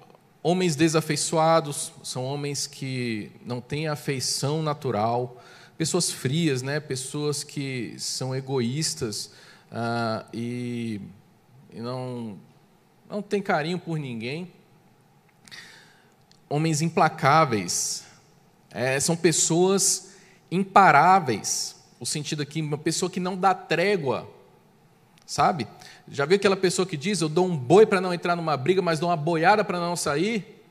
[0.43, 5.39] Homens desafeiçoados são homens que não têm afeição natural,
[5.77, 6.79] pessoas frias, né?
[6.79, 9.31] pessoas que são egoístas
[9.71, 10.99] ah, e,
[11.71, 12.39] e não,
[13.07, 14.51] não têm carinho por ninguém.
[16.49, 18.03] Homens implacáveis
[18.71, 20.13] é, são pessoas
[20.49, 24.27] imparáveis, o sentido aqui, uma pessoa que não dá trégua,
[25.31, 25.65] sabe?
[26.09, 28.81] Já viu aquela pessoa que diz: Eu dou um boi para não entrar numa briga,
[28.81, 30.61] mas dou uma boiada para não sair?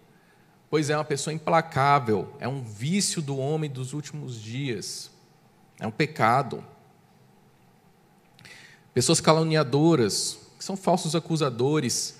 [0.68, 2.36] Pois é, uma pessoa implacável.
[2.38, 5.10] É um vício do homem dos últimos dias.
[5.78, 6.62] É um pecado.
[8.92, 12.18] Pessoas caluniadoras, que são falsos acusadores.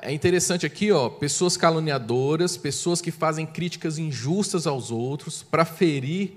[0.00, 6.32] É interessante aqui, ó, pessoas caluniadoras, pessoas que fazem críticas injustas aos outros para ferir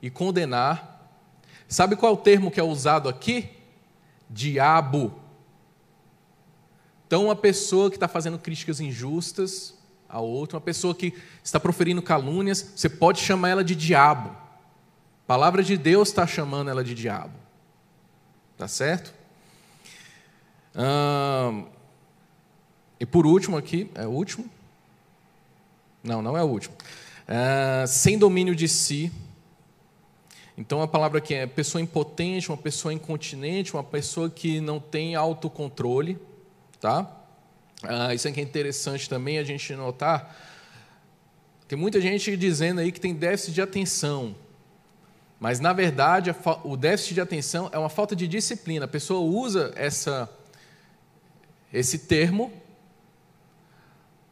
[0.00, 1.06] e condenar.
[1.68, 3.62] Sabe qual é o termo que é usado aqui?
[4.28, 5.14] Diabo.
[7.06, 9.74] Então, uma pessoa que está fazendo críticas injustas
[10.08, 14.28] a outra, uma pessoa que está proferindo calúnias, você pode chamar ela de diabo.
[14.28, 17.34] A palavra de Deus está chamando ela de diabo.
[18.56, 19.12] Tá certo?
[22.98, 24.48] e por último aqui, é o último?
[26.02, 26.74] Não, não é o último.
[27.26, 29.12] Ah, sem domínio de si.
[30.56, 35.16] Então a palavra aqui é pessoa impotente, uma pessoa incontinente, uma pessoa que não tem
[35.16, 36.18] autocontrole,
[36.80, 37.10] tá?
[37.82, 40.36] Ah, isso aqui é interessante também a gente notar.
[41.66, 44.36] Tem muita gente dizendo aí que tem déficit de atenção,
[45.40, 48.84] mas na verdade o déficit de atenção é uma falta de disciplina.
[48.84, 50.30] A pessoa usa essa
[51.72, 52.52] esse termo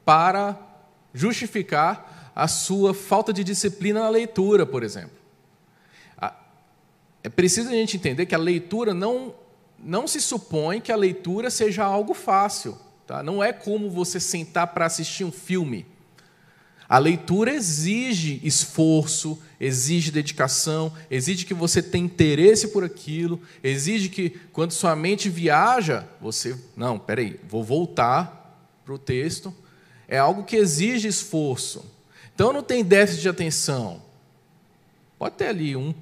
[0.04, 0.56] para
[1.12, 5.21] justificar a sua falta de disciplina na leitura, por exemplo.
[7.24, 9.34] É preciso a gente entender que a leitura não,
[9.78, 12.76] não se supõe que a leitura seja algo fácil.
[13.06, 13.22] Tá?
[13.22, 15.86] Não é como você sentar para assistir um filme.
[16.88, 24.30] A leitura exige esforço, exige dedicação, exige que você tenha interesse por aquilo, exige que,
[24.52, 26.54] quando sua mente viaja, você.
[26.76, 28.42] Não, peraí, vou voltar
[28.84, 29.54] para o texto.
[30.06, 31.82] É algo que exige esforço.
[32.34, 34.02] Então não tem déficit de atenção.
[35.22, 35.94] Pode ter ali 1%,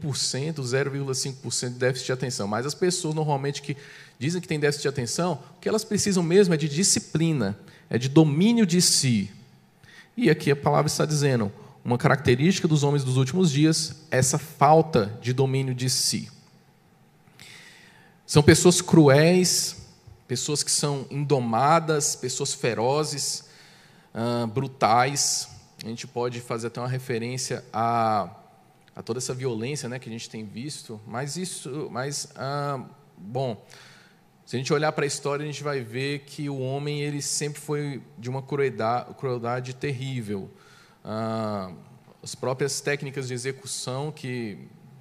[0.55, 3.77] 0,5% de déficit de atenção, mas as pessoas normalmente que
[4.19, 7.55] dizem que têm déficit de atenção, o que elas precisam mesmo é de disciplina,
[7.91, 9.31] é de domínio de si.
[10.17, 11.53] E aqui a palavra está dizendo,
[11.85, 16.31] uma característica dos homens dos últimos dias essa falta de domínio de si.
[18.27, 19.77] São pessoas cruéis,
[20.27, 23.45] pessoas que são indomadas, pessoas ferozes,
[24.15, 25.47] uh, brutais.
[25.85, 28.40] A gente pode fazer até uma referência a
[28.95, 32.85] a toda essa violência né, que a gente tem visto, mas isso, mas ah,
[33.17, 33.65] bom,
[34.45, 37.23] se a gente olhar para a história, a gente vai ver que o homem ele
[37.23, 40.51] sempre foi de uma crueldade, crueldade terrível.
[41.05, 41.73] Ah,
[42.23, 44.59] as próprias técnicas de execução que,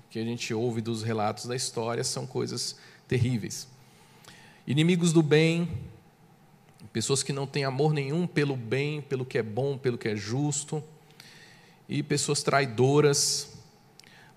[0.10, 3.68] que a gente ouve dos relatos da história são coisas terríveis.
[4.68, 5.68] Inimigos do bem,
[6.94, 10.16] pessoas que não têm amor nenhum pelo bem, pelo que é bom, pelo que é
[10.16, 10.84] justo,
[11.88, 13.49] e pessoas traidoras,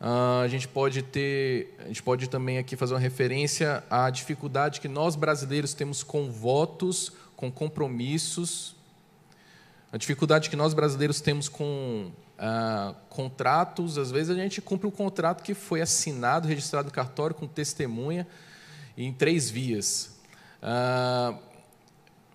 [0.05, 4.88] a gente pode ter, a gente pode também aqui fazer uma referência à dificuldade que
[4.88, 8.75] nós brasileiros temos com votos, com compromissos,
[9.93, 13.97] a dificuldade que nós brasileiros temos com uh, contratos.
[13.97, 17.47] Às vezes a gente cumpre o um contrato que foi assinado, registrado no cartório com
[17.47, 18.27] testemunha
[18.99, 20.19] em três vias.
[20.61, 21.38] Uh,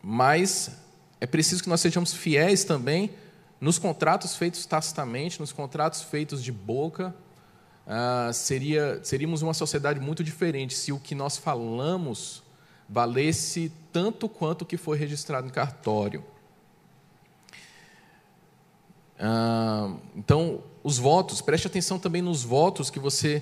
[0.01, 0.71] mas
[1.19, 3.11] é preciso que nós sejamos fiéis também
[3.59, 7.13] nos contratos feitos tacitamente, nos contratos feitos de boca,
[7.87, 12.43] ah, seria, seríamos uma sociedade muito diferente se o que nós falamos
[12.89, 16.23] valesse tanto quanto o que foi registrado em cartório.
[19.17, 23.41] Ah, então, os votos, preste atenção também nos votos que você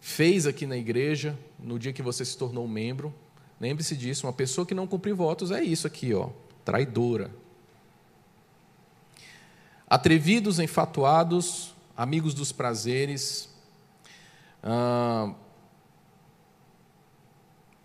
[0.00, 3.12] fez aqui na igreja, no dia que você se tornou membro.
[3.60, 6.30] Lembre-se disso, uma pessoa que não cumpre votos é isso aqui, ó,
[6.64, 7.30] traidora.
[9.86, 13.49] Atrevidos, enfatuados, amigos dos prazeres,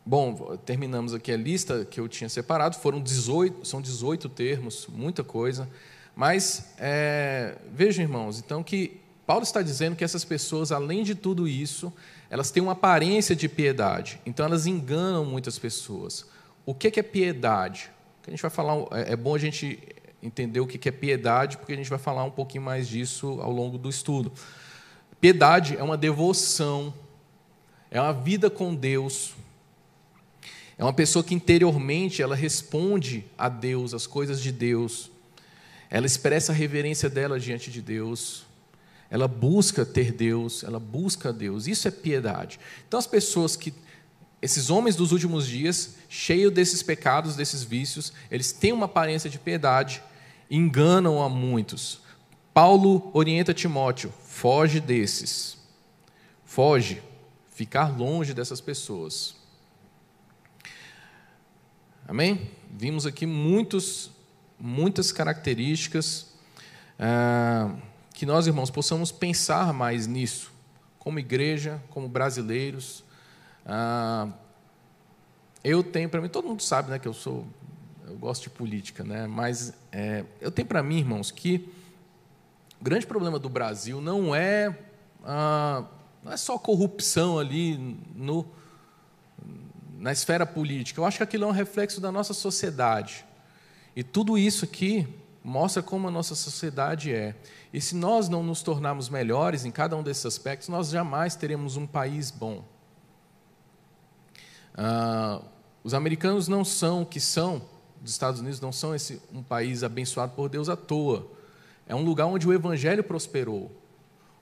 [0.05, 2.75] bom, terminamos aqui a lista que eu tinha separado.
[2.77, 5.69] Foram 18, são 18 termos, muita coisa.
[6.15, 11.47] Mas é, vejam, irmãos, então que Paulo está dizendo que essas pessoas, além de tudo
[11.47, 11.91] isso,
[12.29, 14.19] elas têm uma aparência de piedade.
[14.25, 16.25] Então elas enganam muitas pessoas.
[16.65, 17.91] O que é piedade?
[18.25, 18.85] A gente vai falar.
[18.91, 19.79] É, é bom a gente
[20.21, 23.51] entender o que é piedade, porque a gente vai falar um pouquinho mais disso ao
[23.51, 24.31] longo do estudo.
[25.25, 26.93] Piedade é uma devoção,
[27.89, 29.33] é uma vida com Deus.
[30.77, 35.09] É uma pessoa que interiormente ela responde a Deus, as coisas de Deus.
[35.89, 38.45] Ela expressa a reverência dela diante de Deus.
[39.09, 41.65] Ela busca ter Deus, ela busca Deus.
[41.65, 42.59] Isso é piedade.
[42.88, 43.73] Então as pessoas que
[44.39, 49.39] esses homens dos últimos dias, cheios desses pecados, desses vícios, eles têm uma aparência de
[49.39, 50.03] piedade,
[50.51, 51.99] enganam a muitos.
[52.53, 55.57] Paulo orienta Timóteo: foge desses.
[56.43, 57.01] Foge.
[57.51, 59.38] Ficar longe dessas pessoas.
[62.05, 62.51] Amém?
[62.69, 64.11] Vimos aqui muitos,
[64.59, 66.33] muitas características
[66.99, 67.73] ah,
[68.13, 70.51] que nós, irmãos, possamos pensar mais nisso,
[70.99, 73.05] como igreja, como brasileiros.
[73.65, 74.27] Ah,
[75.63, 77.47] eu tenho para mim, todo mundo sabe né, que eu sou,
[78.05, 81.73] eu gosto de política, né, mas é, eu tenho para mim, irmãos, que
[82.86, 84.77] grande problema do Brasil não é,
[85.23, 85.86] ah,
[86.23, 87.75] não é só corrupção ali
[88.13, 88.45] no,
[89.97, 91.01] na esfera política.
[91.01, 93.25] Eu acho que aquilo é um reflexo da nossa sociedade.
[93.95, 95.07] E tudo isso aqui
[95.43, 97.36] mostra como a nossa sociedade é.
[97.73, 101.77] E se nós não nos tornarmos melhores em cada um desses aspectos, nós jamais teremos
[101.77, 102.63] um país bom.
[104.75, 105.41] Ah,
[105.83, 107.63] os americanos não são o que são,
[108.03, 111.33] os Estados Unidos não são esse, um país abençoado por Deus à toa.
[111.88, 113.71] É um lugar onde o evangelho prosperou,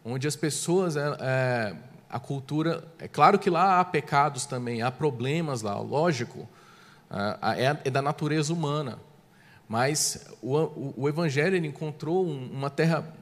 [0.04, 1.76] onde as pessoas, é, é,
[2.10, 2.88] a cultura.
[3.00, 6.48] É claro que lá há pecados também, há problemas lá, lógico,
[7.58, 9.00] é, é da natureza humana.
[9.68, 13.14] Mas o, o, o evangelho encontrou uma terra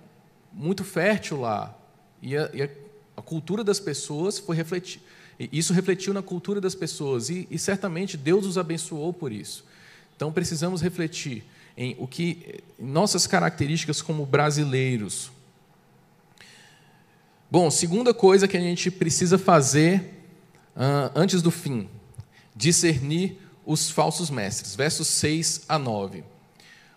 [0.52, 1.76] muito fértil lá.
[2.22, 2.70] E a, e a,
[3.18, 5.02] a cultura das pessoas foi refletir.
[5.52, 9.66] Isso refletiu na cultura das pessoas e, e, certamente Deus os abençoou por isso.
[10.16, 11.44] Então precisamos refletir
[11.78, 15.32] em o que em nossas características como brasileiros.
[17.50, 20.24] Bom, segunda coisa que a gente precisa fazer
[20.76, 21.90] uh, antes do fim,
[22.56, 24.76] discernir os falsos mestres.
[24.76, 26.24] Versos 6 a 9.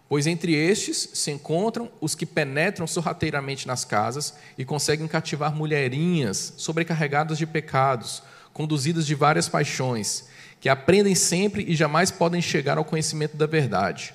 [0.08, 6.54] Pois entre estes se encontram os que penetram sorrateiramente nas casas e conseguem cativar mulherinhas
[6.56, 8.22] sobrecarregadas de pecados,
[8.52, 10.26] conduzidas de várias paixões,
[10.60, 14.14] que aprendem sempre e jamais podem chegar ao conhecimento da verdade.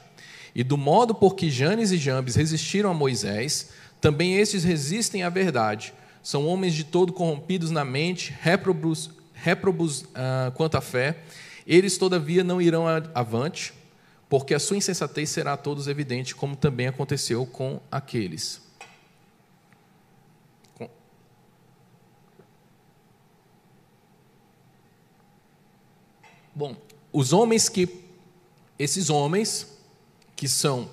[0.60, 3.70] E do modo por que Janes e Jambes resistiram a Moisés,
[4.02, 5.94] também estes resistem à verdade.
[6.22, 11.20] São homens de todo corrompidos na mente, réprobos, réprobos uh, quanto à fé.
[11.66, 12.84] Eles, todavia, não irão
[13.16, 13.74] avante
[14.28, 18.62] porque a sua insensatez será a todos evidente, como também aconteceu com aqueles.
[26.54, 26.76] Bom,
[27.14, 27.88] os homens que
[28.78, 29.79] esses homens
[30.40, 30.90] que são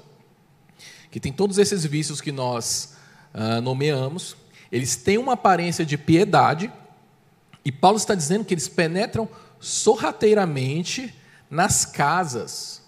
[1.11, 2.97] que têm todos esses vícios que nós
[3.32, 4.36] uh, nomeamos,
[4.70, 6.70] eles têm uma aparência de piedade,
[7.64, 9.26] e Paulo está dizendo que eles penetram
[9.59, 11.14] sorrateiramente
[11.49, 12.82] nas casas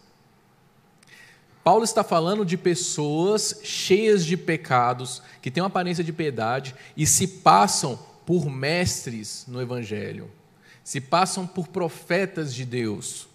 [1.69, 7.07] Paulo está falando de pessoas cheias de pecados, que têm uma aparência de piedade e
[7.07, 10.31] se passam por mestres no Evangelho,
[10.83, 13.28] se passam por profetas de Deus.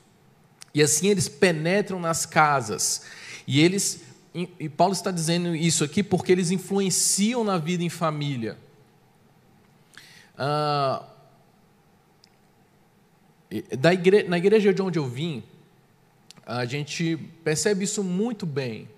[0.73, 3.03] E assim eles penetram nas casas.
[3.45, 4.01] E eles,
[4.33, 8.57] e Paulo está dizendo isso aqui porque eles influenciam na vida em família.
[10.37, 11.05] Ah,
[13.77, 15.43] da igre, na igreja de onde eu vim,
[16.45, 18.89] a gente percebe isso muito bem.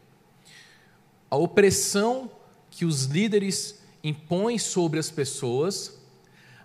[1.29, 2.31] A opressão
[2.69, 5.99] que os líderes impõem sobre as pessoas,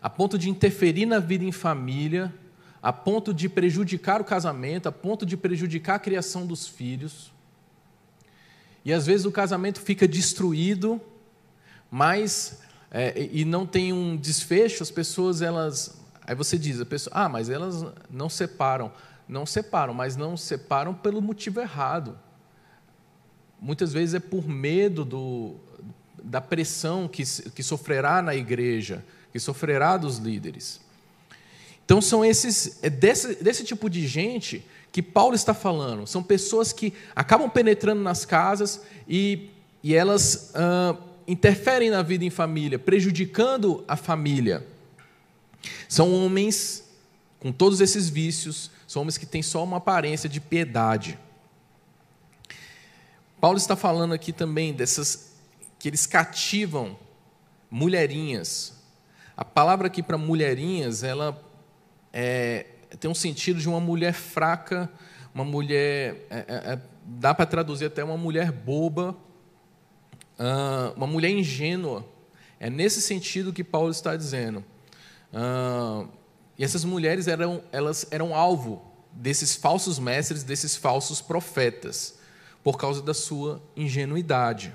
[0.01, 2.33] a ponto de interferir na vida em família,
[2.83, 7.33] a ponto de prejudicar o casamento, a ponto de prejudicar a criação dos filhos.
[8.85, 11.01] E às vezes o casamento fica destruído,
[11.91, 12.61] mas
[12.91, 17.29] é, e não tem um desfecho, as pessoas elas, aí você diz, a pessoa, ah,
[17.29, 18.91] mas elas não separam
[19.31, 22.19] não separam, mas não separam pelo motivo errado.
[23.61, 25.55] Muitas vezes é por medo do,
[26.23, 27.23] da pressão que,
[27.53, 30.81] que sofrerá na igreja, que sofrerá dos líderes.
[31.91, 36.07] Então, são esses, é desse, desse tipo de gente que Paulo está falando.
[36.07, 39.51] São pessoas que acabam penetrando nas casas e,
[39.83, 44.65] e elas ah, interferem na vida em família, prejudicando a família.
[45.89, 46.89] São homens
[47.41, 51.19] com todos esses vícios, são homens que têm só uma aparência de piedade.
[53.41, 55.33] Paulo está falando aqui também dessas
[55.77, 56.97] que eles cativam
[57.69, 58.75] mulherinhas.
[59.37, 61.50] A palavra aqui para mulherinhas, ela
[62.13, 62.67] é,
[62.99, 64.91] tem um sentido de uma mulher fraca,
[65.35, 69.17] uma mulher, é, é, é dá para traduzir até uma mulher boba,
[70.39, 72.05] uh, uma mulher ingênua.
[72.59, 74.65] É nesse sentido que Paulo está dizendo.
[75.33, 76.09] Uh,
[76.59, 78.83] e essas mulheres eram, elas eram alvo
[79.13, 82.19] desses falsos mestres, desses falsos profetas,
[82.63, 84.75] por causa da sua ingenuidade.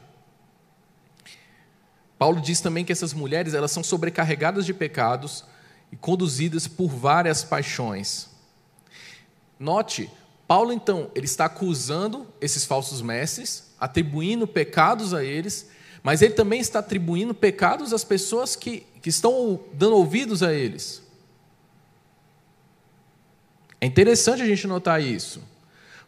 [2.17, 5.45] Paulo diz também que essas mulheres elas são sobrecarregadas de pecados
[5.95, 8.27] e conduzidas por várias paixões.
[9.57, 10.11] Note,
[10.45, 15.69] Paulo então ele está acusando esses falsos mestres, atribuindo pecados a eles,
[16.03, 21.01] mas ele também está atribuindo pecados às pessoas que, que estão dando ouvidos a eles.
[23.79, 25.41] É interessante a gente notar isso,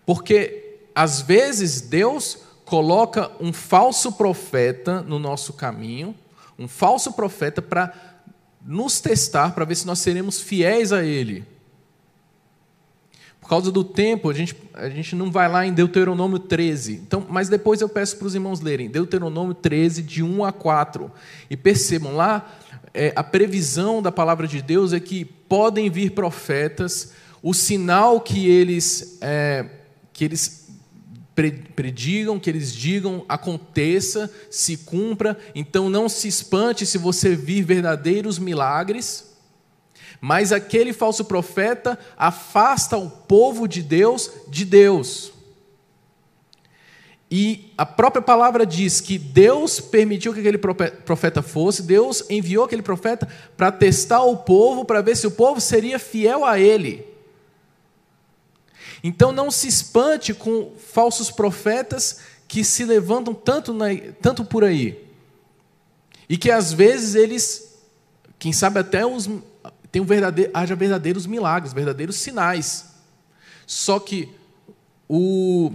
[0.06, 6.14] porque às vezes Deus coloca um falso profeta no nosso caminho,
[6.60, 8.17] um falso profeta para
[8.68, 11.46] nos testar, para ver se nós seremos fiéis a Ele.
[13.40, 16.96] Por causa do tempo, a gente, a gente não vai lá em Deuteronômio 13.
[16.96, 21.10] Então, mas depois eu peço para os irmãos lerem Deuteronômio 13, de 1 a 4.
[21.50, 22.46] E percebam lá,
[22.94, 28.50] é, a previsão da palavra de Deus é que podem vir profetas o sinal que
[28.50, 29.66] eles, é,
[30.12, 30.67] que eles
[31.76, 35.38] predigam, que eles digam, aconteça, se cumpra.
[35.54, 39.36] Então não se espante se você vir verdadeiros milagres.
[40.20, 45.32] Mas aquele falso profeta afasta o povo de Deus de Deus.
[47.30, 52.82] E a própria palavra diz que Deus permitiu que aquele profeta fosse, Deus enviou aquele
[52.82, 57.17] profeta para testar o povo, para ver se o povo seria fiel a ele.
[59.04, 63.88] Então não se espante com falsos profetas que se levantam tanto, na,
[64.22, 65.06] tanto por aí.
[66.30, 67.78] E que às vezes eles,
[68.40, 69.30] quem sabe até os,
[69.92, 72.86] tem um verdadeiro, haja verdadeiros milagres, verdadeiros sinais.
[73.66, 74.30] Só que
[75.08, 75.72] o,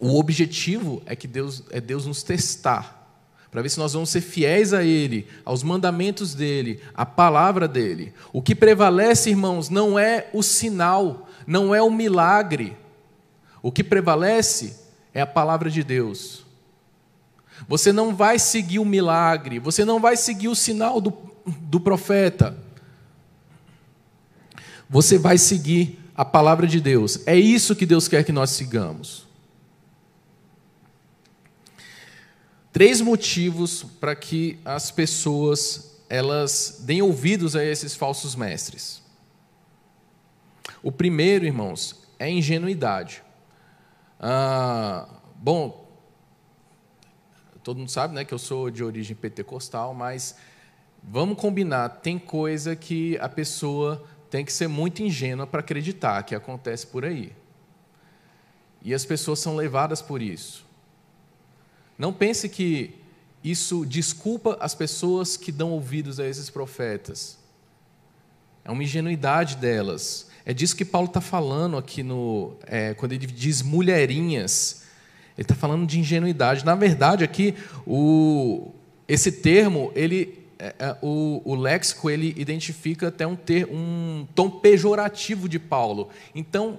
[0.00, 2.94] o objetivo é que Deus é Deus nos testar,
[3.50, 8.12] para ver se nós vamos ser fiéis a Ele, aos mandamentos dele, à palavra dele.
[8.32, 12.76] O que prevalece, irmãos, não é o sinal, não é o milagre.
[13.62, 14.76] O que prevalece
[15.14, 16.44] é a palavra de Deus.
[17.68, 21.16] Você não vai seguir o milagre, você não vai seguir o sinal do,
[21.46, 22.56] do profeta.
[24.88, 27.26] Você vai seguir a palavra de Deus.
[27.26, 29.26] É isso que Deus quer que nós sigamos.
[32.72, 39.02] Três motivos para que as pessoas elas deem ouvidos a esses falsos mestres.
[40.86, 43.20] O primeiro, irmãos, é ingenuidade.
[44.20, 45.84] Ah, bom,
[47.64, 50.36] todo mundo sabe né, que eu sou de origem pentecostal, mas
[51.02, 56.36] vamos combinar, tem coisa que a pessoa tem que ser muito ingênua para acreditar que
[56.36, 57.32] acontece por aí.
[58.80, 60.64] E as pessoas são levadas por isso.
[61.98, 62.94] Não pense que
[63.42, 67.40] isso desculpa as pessoas que dão ouvidos a esses profetas.
[68.64, 70.30] É uma ingenuidade delas.
[70.48, 74.84] É disso que Paulo está falando aqui no, é, quando ele diz mulherinhas.
[75.36, 76.64] Ele está falando de ingenuidade.
[76.64, 77.52] Na verdade, aqui
[77.84, 78.70] o,
[79.08, 84.48] esse termo ele é, é, o, o, léxico ele identifica até um, ter, um tom
[84.48, 86.10] pejorativo de Paulo.
[86.32, 86.78] Então,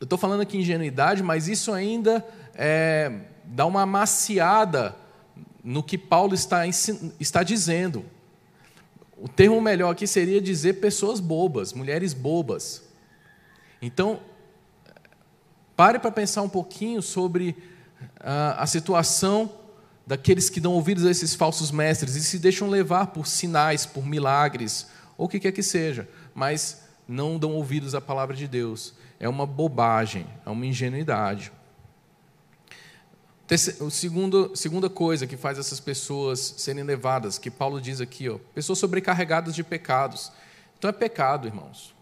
[0.00, 2.24] eu estou falando aqui ingenuidade, mas isso ainda
[2.54, 3.10] é,
[3.44, 4.94] dá uma amaciada
[5.62, 6.62] no que Paulo está,
[7.18, 8.04] está dizendo.
[9.16, 12.82] O termo melhor aqui seria dizer pessoas bobas, mulheres bobas.
[13.80, 14.20] Então,
[15.74, 17.56] pare para pensar um pouquinho sobre
[18.20, 19.50] a, a situação
[20.06, 24.06] daqueles que dão ouvidos a esses falsos mestres e se deixam levar por sinais, por
[24.06, 24.86] milagres,
[25.16, 28.94] ou o que quer que seja, mas não dão ouvidos à palavra de Deus.
[29.18, 31.50] É uma bobagem, é uma ingenuidade.
[33.48, 33.90] A
[34.56, 39.54] segunda coisa que faz essas pessoas serem levadas, que Paulo diz aqui, ó, pessoas sobrecarregadas
[39.54, 40.32] de pecados.
[40.76, 41.94] Então é pecado, irmãos.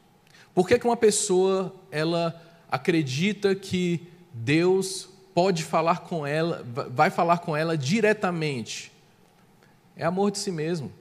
[0.55, 2.41] Por que, que uma pessoa ela
[2.71, 8.93] acredita que Deus pode falar com ela, vai falar com ela diretamente.
[9.97, 10.93] É amor de si mesmo.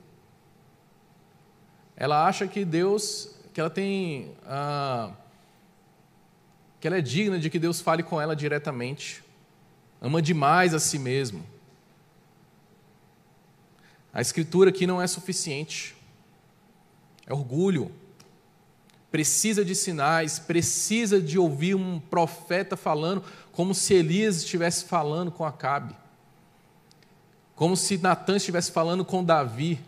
[1.95, 5.11] Ela acha que Deus, que ela tem, ah,
[6.79, 9.22] que ela é digna de que Deus fale com ela diretamente.
[10.03, 11.43] Ama demais a si mesmo.
[14.13, 15.95] A escritura aqui não é suficiente.
[17.25, 17.91] É orgulho
[19.13, 25.45] precisa de sinais, precisa de ouvir um profeta falando, como se Elias estivesse falando com
[25.45, 25.95] Acabe,
[27.55, 29.79] como se Natan estivesse falando com Davi.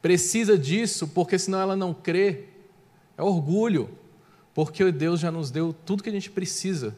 [0.00, 2.44] Precisa disso, porque senão ela não crê.
[3.18, 3.90] É orgulho,
[4.54, 6.94] porque Deus já nos deu tudo que a gente precisa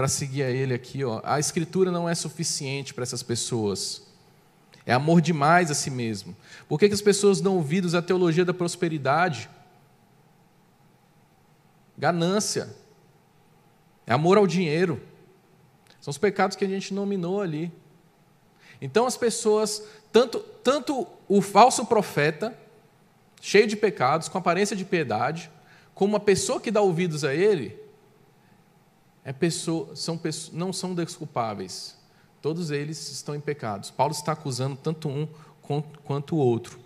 [0.00, 1.04] para seguir a Ele aqui.
[1.04, 1.20] Ó.
[1.22, 4.02] A Escritura não é suficiente para essas pessoas.
[4.86, 6.34] É amor demais a si mesmo.
[6.66, 9.50] Por que, que as pessoas dão ouvidos à teologia da prosperidade?
[11.98, 12.74] Ganância.
[14.06, 15.02] É amor ao dinheiro.
[16.00, 17.70] São os pecados que a gente nominou ali.
[18.80, 22.58] Então as pessoas, tanto, tanto o falso profeta,
[23.38, 25.50] cheio de pecados, com aparência de piedade,
[25.94, 27.78] como a pessoa que dá ouvidos a ele,
[29.24, 30.20] é pessoa, são,
[30.52, 31.96] não são desculpáveis.
[32.40, 33.90] Todos eles estão em pecados.
[33.90, 35.28] Paulo está acusando tanto um
[36.04, 36.80] quanto o outro.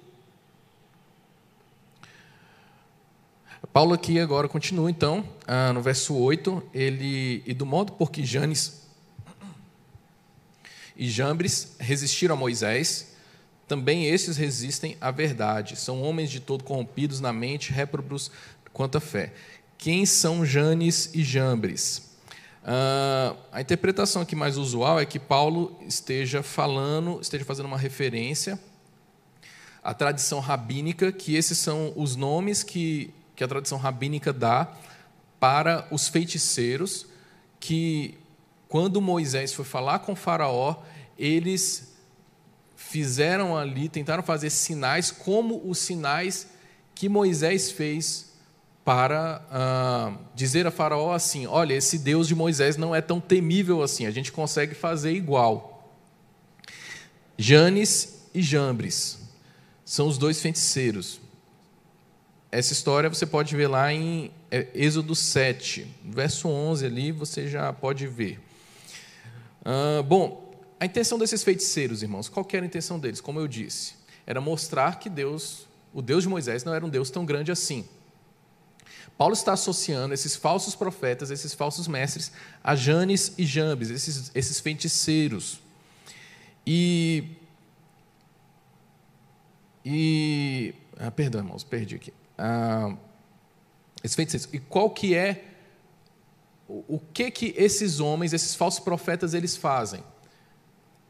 [3.72, 8.24] Paulo aqui agora continua, então, ah, no verso 8, ele, e do modo por que
[8.24, 8.84] Janes
[10.96, 13.14] e Jambres resistiram a Moisés,
[13.66, 15.76] também esses resistem à verdade.
[15.76, 18.30] São homens de todo corrompidos na mente, réprobos
[18.72, 19.32] quanto à fé.
[19.78, 22.13] Quem são Janes e Jambres?
[22.64, 28.58] Uh, a interpretação aqui mais usual é que Paulo esteja falando, esteja fazendo uma referência
[29.82, 34.72] à tradição rabínica, que esses são os nomes que que a tradição rabínica dá
[35.40, 37.06] para os feiticeiros
[37.58, 38.16] que,
[38.68, 40.76] quando Moisés foi falar com Faraó,
[41.18, 41.94] eles
[42.76, 46.48] fizeram ali, tentaram fazer sinais como os sinais
[46.94, 48.23] que Moisés fez
[48.84, 53.82] para ah, dizer a Faraó assim: olha, esse Deus de Moisés não é tão temível
[53.82, 55.72] assim, a gente consegue fazer igual.
[57.36, 59.18] Janes e Jambres
[59.84, 61.20] são os dois feiticeiros.
[62.52, 67.72] Essa história você pode ver lá em é, Êxodo 7, verso 11 ali, você já
[67.72, 68.38] pode ver.
[69.64, 73.20] Ah, bom, a intenção desses feiticeiros, irmãos, qual era a intenção deles?
[73.20, 73.94] Como eu disse,
[74.26, 77.84] era mostrar que Deus, o Deus de Moisés, não era um Deus tão grande assim.
[79.16, 84.60] Paulo está associando esses falsos profetas, esses falsos mestres, a Janes e Jambes, esses, esses
[84.60, 85.60] feiticeiros.
[86.66, 87.36] E.
[89.84, 90.74] E.
[90.98, 92.12] Ah, perdão, irmãos, perdi aqui.
[92.36, 92.96] Ah,
[94.02, 94.52] esses feiticeiros.
[94.52, 95.44] E qual que é
[96.68, 100.02] o, o que que esses homens, esses falsos profetas, eles fazem?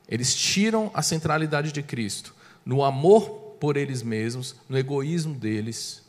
[0.06, 2.34] Eles tiram a centralidade de Cristo
[2.66, 6.03] no amor por eles mesmos, no egoísmo deles,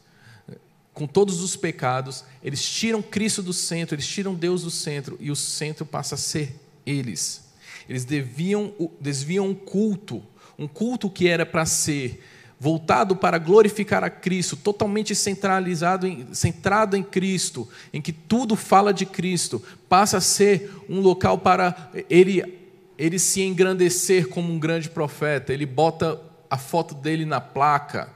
[0.95, 5.29] com todos os pecados, eles tiram Cristo do centro, eles tiram Deus do centro e
[5.29, 7.43] o centro passa a ser eles.
[7.87, 10.23] Eles deviam, desviam um culto,
[10.57, 12.23] um culto que era para ser
[12.57, 18.93] voltado para glorificar a Cristo, totalmente centralizado, em, centrado em Cristo, em que tudo fala
[18.93, 22.57] de Cristo, passa a ser um local para ele,
[22.97, 25.53] ele se engrandecer como um grande profeta.
[25.53, 26.19] Ele bota
[26.49, 28.09] a foto dele na placa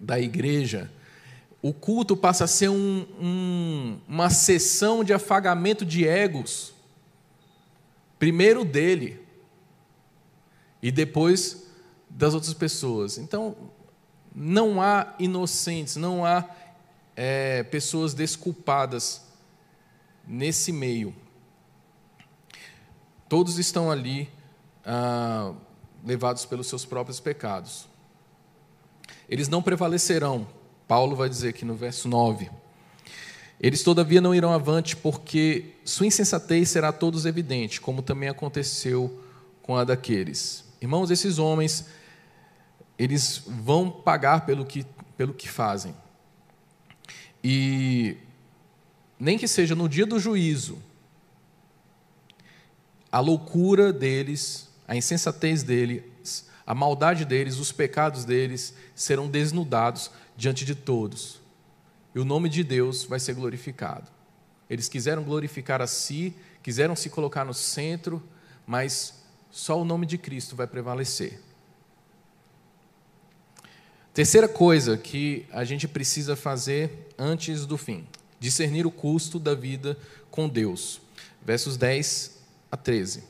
[0.00, 0.90] da igreja.
[1.60, 6.72] O culto passa a ser um, um, uma sessão de afagamento de egos.
[8.18, 9.20] Primeiro dele,
[10.82, 11.66] e depois
[12.08, 13.18] das outras pessoas.
[13.18, 13.56] Então,
[14.34, 16.48] não há inocentes, não há
[17.16, 19.22] é, pessoas desculpadas
[20.26, 21.14] nesse meio.
[23.28, 24.30] Todos estão ali
[24.84, 25.52] ah,
[26.04, 27.86] levados pelos seus próprios pecados.
[29.28, 30.46] Eles não prevalecerão,
[30.88, 32.50] Paulo vai dizer aqui no verso 9.
[33.60, 39.22] Eles, todavia, não irão avante, porque sua insensatez será a todos evidente, como também aconteceu
[39.62, 40.64] com a daqueles.
[40.80, 41.86] Irmãos, esses homens
[42.98, 44.86] eles vão pagar pelo que,
[45.16, 45.94] pelo que fazem.
[47.44, 48.16] E
[49.20, 50.78] nem que seja no dia do juízo,
[53.10, 60.64] a loucura deles, a insensatez deles, a maldade deles, os pecados deles serão desnudados diante
[60.64, 61.40] de todos.
[62.14, 64.08] E o nome de Deus vai ser glorificado.
[64.70, 66.32] Eles quiseram glorificar a si,
[66.62, 68.22] quiseram se colocar no centro,
[68.64, 69.20] mas
[69.50, 71.40] só o nome de Cristo vai prevalecer.
[74.14, 78.06] Terceira coisa que a gente precisa fazer antes do fim:
[78.38, 79.98] discernir o custo da vida
[80.30, 81.00] com Deus.
[81.44, 82.38] Versos 10
[82.70, 83.24] a 13.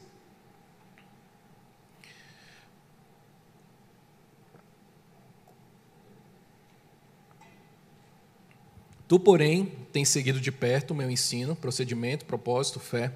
[9.08, 13.14] Tu, porém, tens seguido de perto o meu ensino, procedimento, propósito, fé,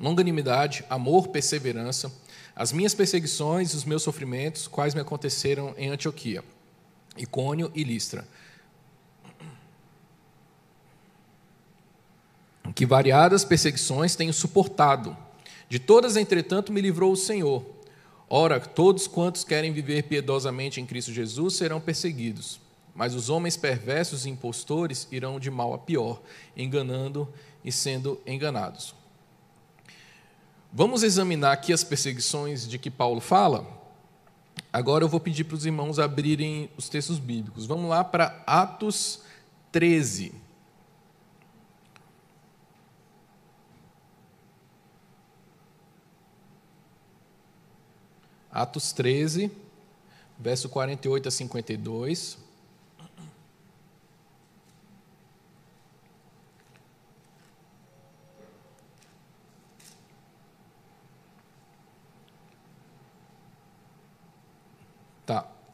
[0.00, 2.12] longanimidade, amor, perseverança,
[2.56, 6.42] as minhas perseguições, os meus sofrimentos, quais me aconteceram em Antioquia
[7.16, 8.26] Icônio e Listra.
[12.74, 15.16] Que variadas perseguições tenho suportado.
[15.68, 17.64] De todas, entretanto, me livrou o Senhor.
[18.28, 22.60] Ora, todos quantos querem viver piedosamente em Cristo Jesus serão perseguidos.
[22.94, 26.20] Mas os homens perversos e impostores irão de mal a pior,
[26.56, 27.28] enganando
[27.64, 28.94] e sendo enganados.
[30.72, 33.66] Vamos examinar aqui as perseguições de que Paulo fala?
[34.72, 37.66] Agora eu vou pedir para os irmãos abrirem os textos bíblicos.
[37.66, 39.22] Vamos lá para Atos
[39.72, 40.32] 13.
[48.52, 49.50] Atos 13,
[50.38, 52.38] verso 48 a 52.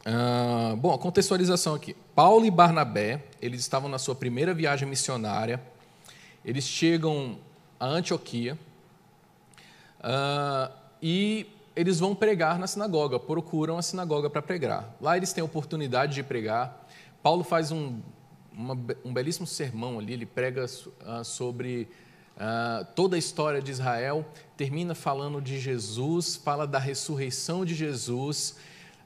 [0.07, 1.93] Uh, bom, a contextualização aqui.
[2.15, 5.61] Paulo e Barnabé, eles estavam na sua primeira viagem missionária.
[6.45, 7.37] Eles chegam
[7.77, 8.57] a Antioquia
[9.99, 11.45] uh, e
[11.75, 14.95] eles vão pregar na sinagoga, procuram a sinagoga para pregar.
[15.01, 16.87] Lá eles têm a oportunidade de pregar.
[17.21, 17.99] Paulo faz um,
[18.53, 21.85] uma, um belíssimo sermão ali, ele prega uh, sobre
[22.37, 28.55] uh, toda a história de Israel, termina falando de Jesus, fala da ressurreição de Jesus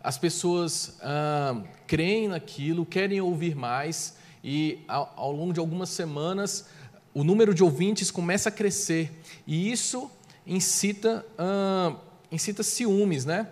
[0.03, 6.65] as pessoas ah, creem naquilo, querem ouvir mais, e ao, ao longo de algumas semanas
[7.13, 9.11] o número de ouvintes começa a crescer
[9.45, 10.09] e isso
[10.45, 11.97] incita, uh,
[12.31, 13.47] incita ciúmes, né?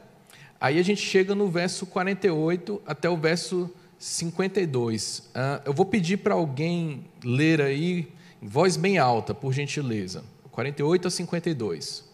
[0.59, 5.19] Aí a gente chega no verso 48 até o verso 52.
[5.19, 8.07] Uh, ah, eu vou pedir para alguém ler aí,
[8.41, 10.23] em voz bem alta, por gentileza.
[10.51, 12.08] 48 a 52.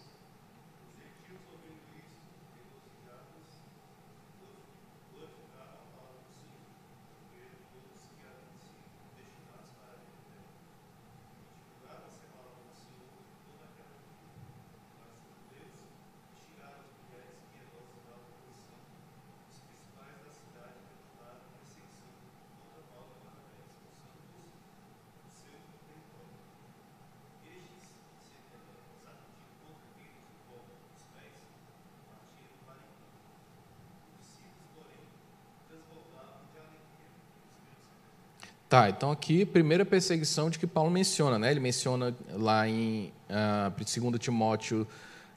[38.76, 41.50] Tá, então aqui, primeira perseguição de que Paulo menciona, né?
[41.50, 44.86] Ele menciona lá em uh, ah, 2 Timóteo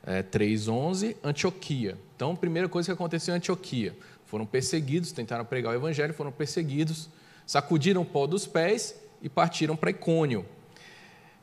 [0.05, 1.97] é, 3,11, Antioquia.
[2.17, 3.97] Então, primeira coisa que aconteceu em Antioquia.
[4.27, 7.09] Foram perseguidos, tentaram pregar o evangelho, foram perseguidos,
[7.47, 10.45] sacudiram o pó dos pés e partiram para Icônio,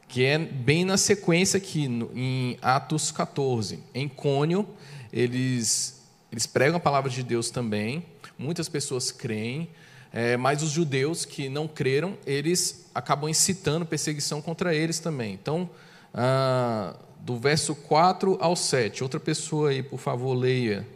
[0.09, 3.81] que é bem na sequência aqui, no, em Atos 14.
[3.93, 4.67] Em Icônio,
[5.13, 8.05] eles, eles pregam a palavra de Deus também,
[8.37, 9.69] muitas pessoas creem,
[10.15, 15.33] é, mas os judeus que não creram, eles acabam incitando perseguição contra eles também.
[15.33, 15.69] Então,
[16.13, 20.87] ah, do verso 4 ao 7, outra pessoa aí, por favor, leia,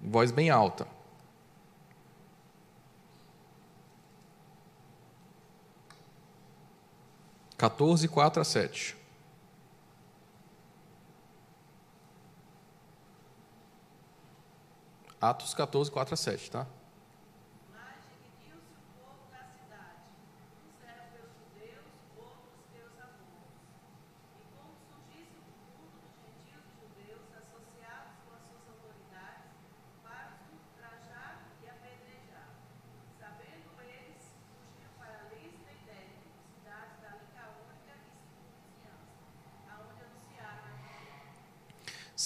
[0.00, 0.88] voz bem alta.
[7.56, 8.96] Quatorze, quatro a sete.
[15.20, 16.66] Atos 14, 4 a 7, tá?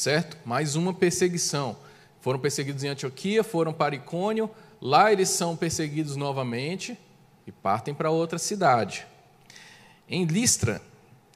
[0.09, 0.39] Certo?
[0.43, 1.77] Mais uma perseguição.
[2.23, 4.51] Foram perseguidos em Antioquia, foram para Icônio,
[4.81, 6.99] lá eles são perseguidos novamente
[7.47, 9.07] e partem para outra cidade.
[10.09, 10.81] Em Listra,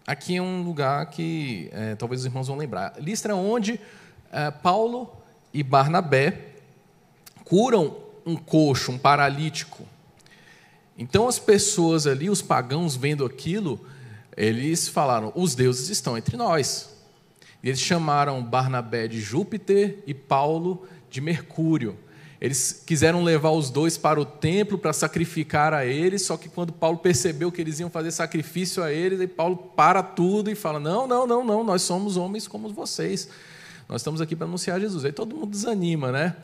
[0.06, 2.94] aqui é um lugar que é, talvez os irmãos vão lembrar.
[2.98, 3.78] Listra é onde
[4.32, 5.14] é, Paulo
[5.52, 6.40] e Barnabé
[7.44, 9.86] curam um coxo, um paralítico.
[10.96, 13.78] Então as pessoas ali, os pagãos vendo aquilo,
[14.34, 16.91] eles falaram: os deuses estão entre nós.
[17.62, 21.96] E eles chamaram Barnabé de Júpiter e Paulo de Mercúrio.
[22.40, 26.72] Eles quiseram levar os dois para o templo para sacrificar a eles, só que quando
[26.72, 30.80] Paulo percebeu que eles iam fazer sacrifício a eles, aí Paulo para tudo e fala:
[30.80, 33.28] Não, não, não, não, nós somos homens como vocês.
[33.88, 35.04] Nós estamos aqui para anunciar Jesus.
[35.04, 36.34] Aí todo mundo desanima, né?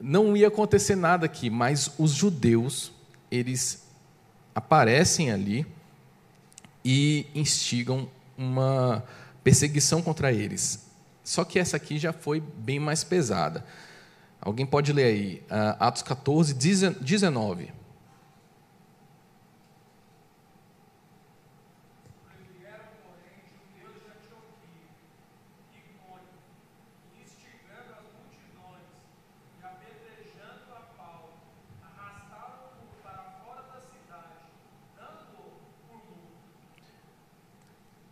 [0.00, 2.90] Não ia acontecer nada aqui, mas os judeus,
[3.30, 3.86] eles
[4.52, 5.64] aparecem ali
[6.84, 9.04] e instigam uma
[9.44, 10.86] perseguição contra eles.
[11.22, 13.64] Só que essa aqui já foi bem mais pesada.
[14.40, 17.72] Alguém pode ler aí, uh, Atos 14, 19.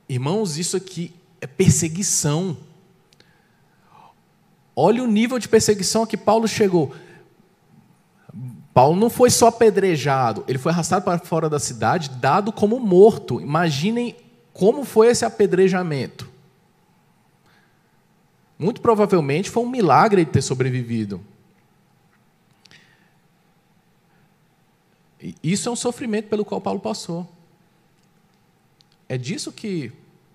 [0.09, 2.57] Irmãos, isso aqui é perseguição.
[4.75, 6.95] Olha o nível de perseguição a que Paulo chegou.
[8.73, 13.41] Paulo não foi só apedrejado, ele foi arrastado para fora da cidade, dado como morto.
[13.41, 14.17] Imaginem
[14.53, 16.31] como foi esse apedrejamento.
[18.59, 21.21] Muito provavelmente foi um milagre ele ter sobrevivido.
[25.43, 27.29] Isso é um sofrimento pelo qual Paulo passou.
[29.09, 29.93] É disso que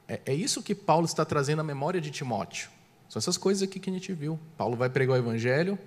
[0.07, 2.69] é, é isso que Paulo está trazendo à memória de Timóteo.
[3.09, 4.39] São essas coisas aqui que a gente viu.
[4.57, 5.77] Paulo vai pregar o evangelho,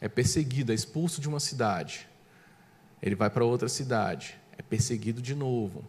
[0.00, 2.08] é perseguido, é expulso de uma cidade.
[3.02, 5.84] Ele vai para outra cidade, é perseguido de novo.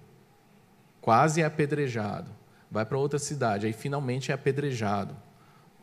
[1.01, 2.31] Quase é apedrejado.
[2.69, 5.15] Vai para outra cidade, aí finalmente é apedrejado.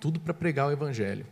[0.00, 1.26] Tudo para pregar o evangelho.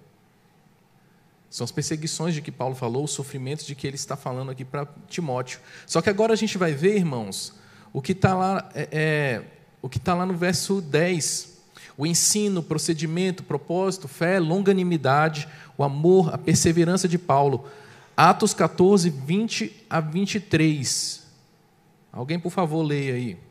[1.51, 4.65] São as perseguições de que Paulo falou, os sofrimentos de que ele está falando aqui
[4.65, 5.61] para Timóteo.
[5.85, 7.53] Só que agora a gente vai ver, irmãos,
[7.93, 9.45] o que está lá é, é
[9.83, 11.59] o que está lá no verso 10.
[11.97, 17.67] O ensino, procedimento, propósito, fé, longanimidade, o amor, a perseverança de Paulo,
[18.17, 21.27] Atos 14, 20 a 23.
[22.13, 23.50] Alguém, por favor, leia aí.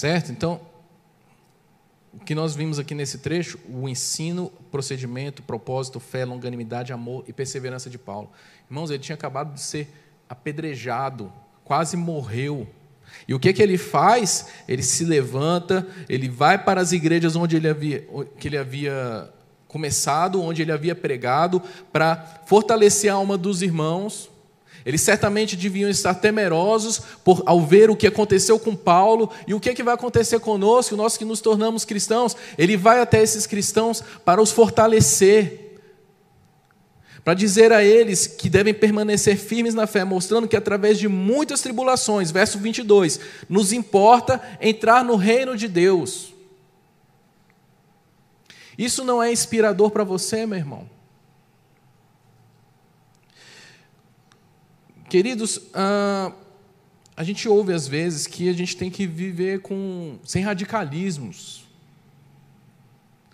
[0.00, 0.32] Certo?
[0.32, 0.62] Então,
[2.10, 7.34] o que nós vimos aqui nesse trecho, o ensino, procedimento, propósito, fé, longanimidade, amor e
[7.34, 8.30] perseverança de Paulo.
[8.70, 9.92] Irmãos, ele tinha acabado de ser
[10.26, 11.30] apedrejado,
[11.62, 12.66] quase morreu.
[13.28, 14.46] E o que, que ele faz?
[14.66, 19.30] Ele se levanta, ele vai para as igrejas onde ele havia, que ele havia
[19.68, 24.29] começado, onde ele havia pregado, para fortalecer a alma dos irmãos,
[24.84, 29.60] eles certamente deviam estar temerosos por, ao ver o que aconteceu com Paulo e o
[29.60, 32.36] que, é que vai acontecer conosco, nós que nos tornamos cristãos.
[32.56, 35.78] Ele vai até esses cristãos para os fortalecer,
[37.22, 41.60] para dizer a eles que devem permanecer firmes na fé, mostrando que através de muitas
[41.60, 46.32] tribulações, verso 22, nos importa entrar no reino de Deus.
[48.78, 50.99] Isso não é inspirador para você, meu irmão?
[55.10, 56.30] Queridos, ah,
[57.16, 61.66] a gente ouve às vezes que a gente tem que viver com, sem radicalismos.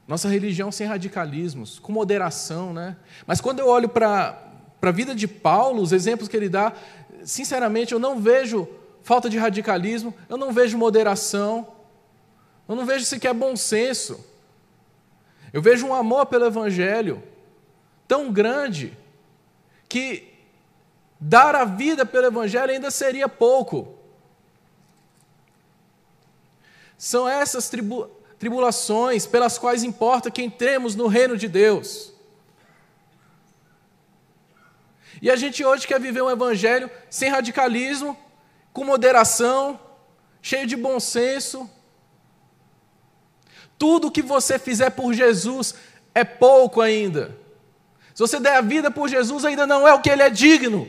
[0.08, 2.96] Nossa religião sem radicalismos, com moderação, né?
[3.26, 4.42] Mas quando eu olho para
[4.80, 6.72] a vida de Paulo, os exemplos que ele dá,
[7.22, 8.66] sinceramente, eu não vejo
[9.02, 11.74] falta de radicalismo, eu não vejo moderação,
[12.66, 14.18] eu não vejo sequer bom senso.
[15.52, 17.22] Eu vejo um amor pelo Evangelho
[18.08, 18.96] tão grande
[19.86, 20.35] que
[21.18, 23.96] dar a vida pelo Evangelho ainda seria pouco.
[26.98, 32.12] São essas tribu tribulações pelas quais importa que entremos no reino de Deus.
[35.22, 38.16] E a gente hoje quer viver um Evangelho sem radicalismo,
[38.74, 39.80] com moderação,
[40.42, 41.68] cheio de bom senso.
[43.78, 45.74] Tudo que você fizer por Jesus
[46.14, 47.36] é pouco ainda.
[48.14, 50.88] Se você der a vida por Jesus, ainda não é o que ele é digno.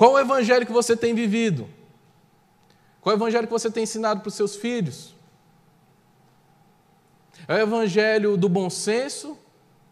[0.00, 1.68] Qual o evangelho que você tem vivido?
[3.02, 5.14] Qual o evangelho que você tem ensinado para os seus filhos?
[7.46, 9.36] É o evangelho do bom senso,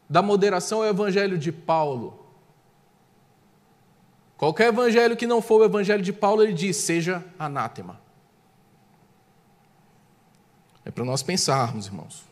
[0.08, 2.26] da moderação, é o evangelho de Paulo.
[4.38, 8.00] Qualquer evangelho que não for o evangelho de Paulo, ele diz: seja anátema.
[10.86, 12.24] É para nós pensarmos, irmãos.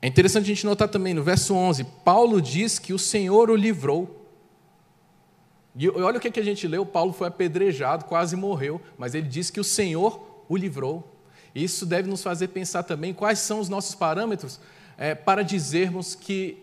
[0.00, 3.56] É interessante a gente notar também no verso 11: Paulo diz que o Senhor o
[3.56, 4.23] livrou.
[5.74, 9.52] E olha o que a gente leu: Paulo foi apedrejado, quase morreu, mas ele disse
[9.52, 11.12] que o Senhor o livrou.
[11.54, 14.60] Isso deve nos fazer pensar também quais são os nossos parâmetros
[14.98, 16.58] é, para dizermos que,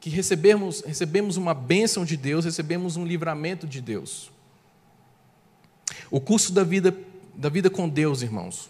[0.00, 4.30] que recebemos, recebemos uma bênção de Deus, recebemos um livramento de Deus.
[6.10, 6.96] O curso da vida,
[7.34, 8.68] da vida com Deus, irmãos.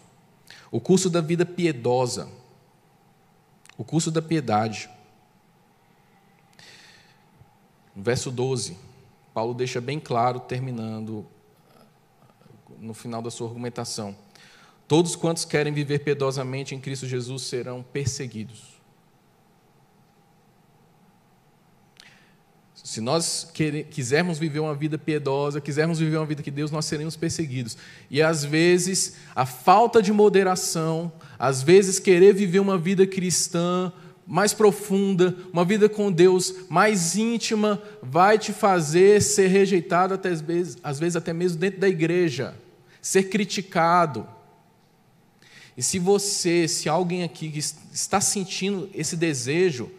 [0.70, 2.28] O curso da vida piedosa.
[3.78, 4.88] O curso da piedade.
[7.94, 8.85] Verso 12.
[9.36, 11.26] Paulo deixa bem claro, terminando
[12.80, 14.16] no final da sua argumentação.
[14.88, 18.80] Todos quantos querem viver piedosamente em Cristo Jesus serão perseguidos.
[22.72, 23.52] Se nós
[23.90, 27.76] quisermos viver uma vida piedosa, quisermos viver uma vida que Deus, nós seremos perseguidos.
[28.10, 33.92] E às vezes, a falta de moderação, às vezes, querer viver uma vida cristã,
[34.26, 40.40] mais profunda, uma vida com Deus mais íntima, vai te fazer ser rejeitado, até às
[40.40, 42.56] vezes, às vezes até mesmo dentro da igreja,
[43.00, 44.26] ser criticado.
[45.76, 47.52] E se você, se alguém aqui
[47.92, 49.90] está sentindo esse desejo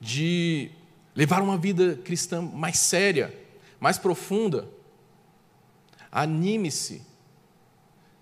[0.00, 0.70] de
[1.14, 3.32] levar uma vida cristã mais séria,
[3.78, 4.68] mais profunda,
[6.10, 7.02] anime-se,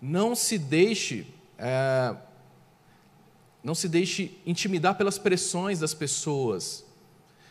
[0.03, 1.27] não se deixe
[1.59, 2.15] é,
[3.67, 6.85] não se deixe intimidar pelas pressões das pessoas.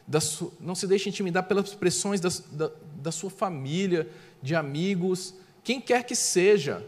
[0.07, 0.53] Da su...
[0.61, 4.09] Não se deixe intimidar pelas pressões das, da, da sua família,
[4.41, 6.87] de amigos, quem quer que seja.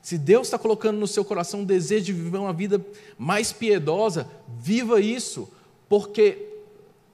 [0.00, 2.82] Se Deus está colocando no seu coração um desejo de viver uma vida
[3.18, 4.26] mais piedosa,
[4.58, 5.46] viva isso,
[5.86, 6.62] porque,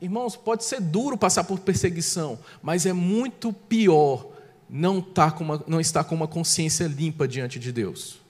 [0.01, 4.29] irmãos, pode ser duro passar por perseguição, mas é muito pior
[4.71, 8.21] não, tá com uma, não está com uma consciência limpa diante de Deus.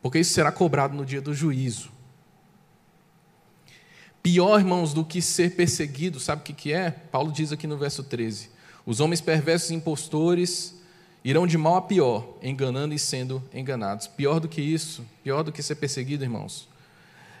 [0.00, 1.90] Porque isso será cobrado no dia do juízo.
[4.22, 6.90] Pior, irmãos, do que ser perseguido, sabe o que, é?
[6.90, 8.50] Paulo diz aqui no verso 13:
[8.84, 10.78] Os homens perversos e impostores
[11.24, 14.06] irão de mal a pior, enganando e sendo enganados.
[14.06, 16.68] Pior do que isso, pior do que ser perseguido, irmãos,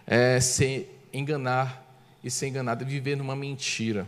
[0.06, 1.84] é se enganar
[2.22, 4.06] e ser enganado, é viver numa mentira.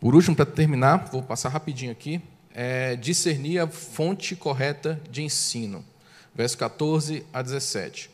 [0.00, 2.20] Por último, para terminar, vou passar rapidinho aqui,
[2.58, 5.84] é discernir a fonte correta de ensino.
[6.34, 8.08] Verso 14 a 17.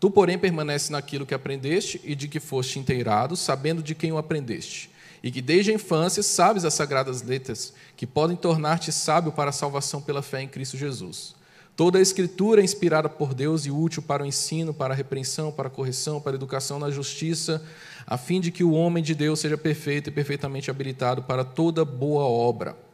[0.00, 4.18] Tu, porém, permanece naquilo que aprendeste e de que foste inteirado, sabendo de quem o
[4.18, 4.90] aprendeste,
[5.22, 9.52] e que desde a infância sabes as sagradas letras, que podem tornar-te sábio para a
[9.52, 11.36] salvação pela fé em Cristo Jesus.
[11.76, 15.52] Toda a Escritura é inspirada por Deus e útil para o ensino, para a repreensão,
[15.52, 17.64] para a correção, para a educação na justiça,
[18.04, 21.84] a fim de que o homem de Deus seja perfeito e perfeitamente habilitado para toda
[21.84, 22.87] boa obra.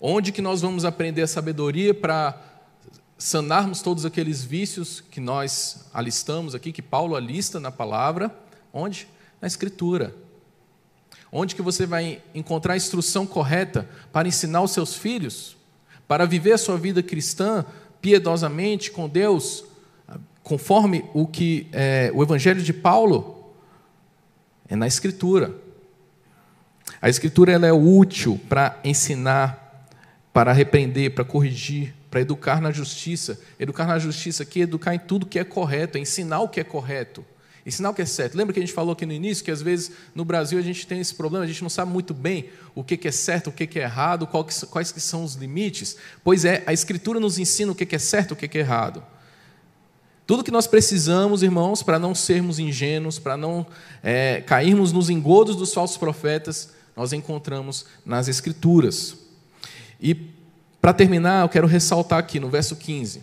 [0.00, 2.40] Onde que nós vamos aprender a sabedoria para
[3.18, 8.34] sanarmos todos aqueles vícios que nós alistamos aqui, que Paulo alista na palavra,
[8.72, 9.08] onde?
[9.40, 10.14] Na Escritura.
[11.32, 15.56] Onde que você vai encontrar a instrução correta para ensinar os seus filhos,
[16.06, 17.64] para viver a sua vida cristã
[18.00, 19.64] piedosamente com Deus,
[20.42, 23.52] conforme o que é, o Evangelho de Paulo
[24.68, 25.54] é na Escritura.
[27.02, 29.65] A Escritura ela é útil para ensinar,
[30.36, 33.40] para repreender, para corrigir, para educar na justiça.
[33.58, 36.60] Educar na justiça aqui é educar em tudo que é correto, é ensinar o que
[36.60, 37.24] é correto,
[37.64, 38.36] ensinar o que é certo.
[38.36, 40.86] Lembra que a gente falou aqui no início que às vezes no Brasil a gente
[40.86, 43.78] tem esse problema, a gente não sabe muito bem o que é certo, o que
[43.78, 45.96] é errado, quais que são os limites.
[46.22, 49.02] Pois é, a Escritura nos ensina o que é certo, o que é errado.
[50.26, 53.66] Tudo que nós precisamos, irmãos, para não sermos ingênuos, para não
[54.02, 59.24] é, cairmos nos engodos dos falsos profetas, nós encontramos nas Escrituras.
[60.00, 60.14] E
[60.80, 63.22] para terminar, eu quero ressaltar aqui no verso 15.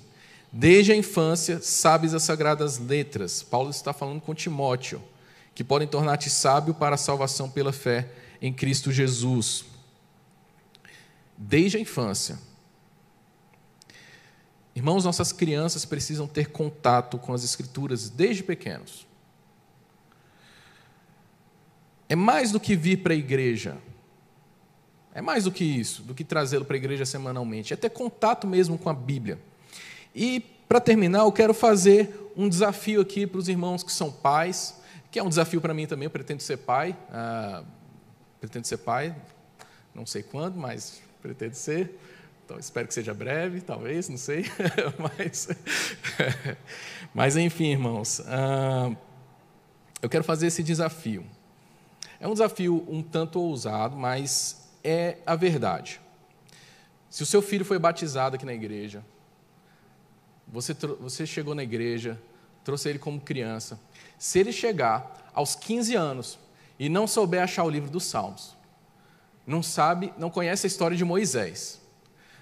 [0.52, 3.42] Desde a infância sabes as sagradas letras.
[3.42, 5.02] Paulo está falando com Timóteo,
[5.56, 8.10] que podem tornar-te sábio para a salvação pela fé
[8.42, 9.66] em Cristo Jesus.
[11.38, 12.38] Desde a infância.
[14.76, 19.08] Irmãos, nossas crianças precisam ter contato com as Escrituras desde pequenos.
[22.10, 23.78] É mais do que vir para a igreja.
[25.14, 27.74] É mais do que isso, do que trazê-lo para a igreja semanalmente.
[27.74, 29.40] É ter contato mesmo com a Bíblia.
[30.16, 34.82] E, para terminar, eu quero fazer um desafio aqui para os irmãos que são pais,
[35.12, 36.06] que é um desafio para mim também.
[36.06, 36.98] Eu pretendo ser pai.
[37.12, 37.64] Ah,
[38.44, 39.16] pretendo ser pai,
[39.96, 41.98] não sei quando, mas pretendo ser.
[42.44, 44.46] Então, espero que seja breve, talvez, não sei.
[45.00, 45.48] mas,
[47.14, 48.92] mas, enfim, irmãos, ah,
[50.02, 51.24] eu quero fazer esse desafio.
[52.20, 56.02] É um desafio um tanto ousado, mas é a verdade.
[57.10, 59.04] Se o seu filho foi batizado aqui na igreja,
[60.48, 62.20] você, você chegou na igreja,
[62.64, 63.80] trouxe ele como criança,
[64.18, 66.40] se ele chegar aos 15 anos
[66.78, 68.56] e não souber achar o livro dos Salmos,
[69.46, 71.80] não sabe, não conhece a história de Moisés,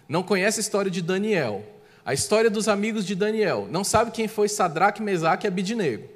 [0.08, 1.66] não conhece a história de Daniel,
[2.06, 6.08] a história dos amigos de Daniel, não sabe quem foi Sadraque, Mesaque e Abidinego,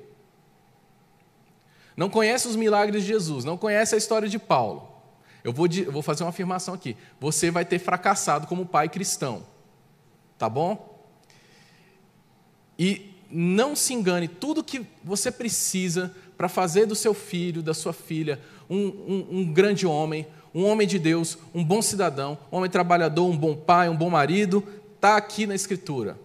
[1.95, 4.94] não conhece os milagres de Jesus, não conhece a história de Paulo,
[5.45, 6.97] eu vou, eu vou fazer uma afirmação aqui.
[7.19, 9.43] Você vai ter fracassado como pai cristão.
[10.39, 11.07] Tá bom?
[12.79, 17.93] E não se engane, tudo que você precisa para fazer do seu filho, da sua
[17.93, 22.69] filha, um, um, um, grande homem, um homem de Deus, um bom cidadão, um homem
[22.69, 24.63] trabalhador, um bom pai, um bom marido,
[24.95, 26.17] está aqui na Escritura.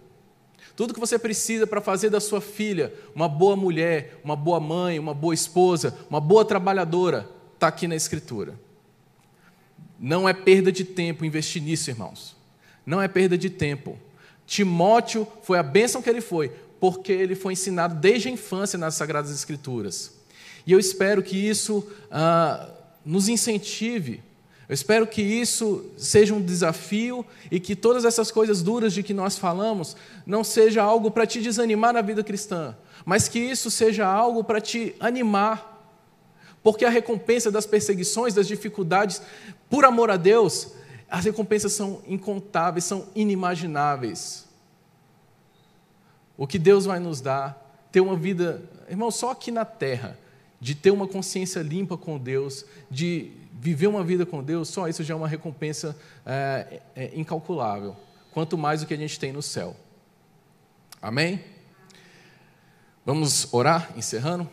[0.75, 4.97] Tudo que você precisa para fazer da sua filha uma boa mulher, uma boa mãe,
[4.97, 8.70] uma boa esposa, uma boa trabalhadora, está aqui na Escritura.
[10.01, 12.35] Não é perda de tempo investir nisso, irmãos.
[12.83, 13.99] Não é perda de tempo.
[14.47, 18.95] Timóteo foi a bênção que ele foi, porque ele foi ensinado desde a infância nas
[18.95, 20.11] Sagradas Escrituras.
[20.65, 22.67] E eu espero que isso ah,
[23.05, 24.23] nos incentive.
[24.67, 29.13] Eu espero que isso seja um desafio e que todas essas coisas duras de que
[29.13, 29.95] nós falamos
[30.25, 32.75] não seja algo para te desanimar na vida cristã,
[33.05, 35.70] mas que isso seja algo para te animar
[36.63, 39.21] porque a recompensa das perseguições, das dificuldades,
[39.69, 40.73] por amor a Deus,
[41.09, 44.45] as recompensas são incontáveis, são inimagináveis.
[46.37, 50.17] O que Deus vai nos dar, ter uma vida, irmão, só aqui na terra,
[50.59, 55.03] de ter uma consciência limpa com Deus, de viver uma vida com Deus, só isso
[55.03, 57.95] já é uma recompensa é, é, incalculável.
[58.31, 59.75] Quanto mais o que a gente tem no céu.
[61.01, 61.43] Amém?
[63.05, 64.47] Vamos orar, encerrando?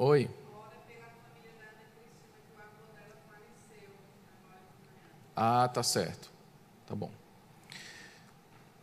[0.00, 0.30] Oi.
[5.34, 6.30] Ah, tá certo.
[6.86, 7.10] Tá bom.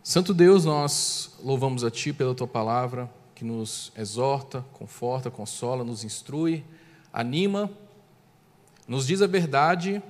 [0.04, 6.04] Santo Deus, nós louvamos a Ti pela Tua palavra que nos exorta, conforta, consola, nos
[6.04, 6.66] instrui,
[7.14, 7.72] anima,
[8.86, 10.04] nos diz a verdade,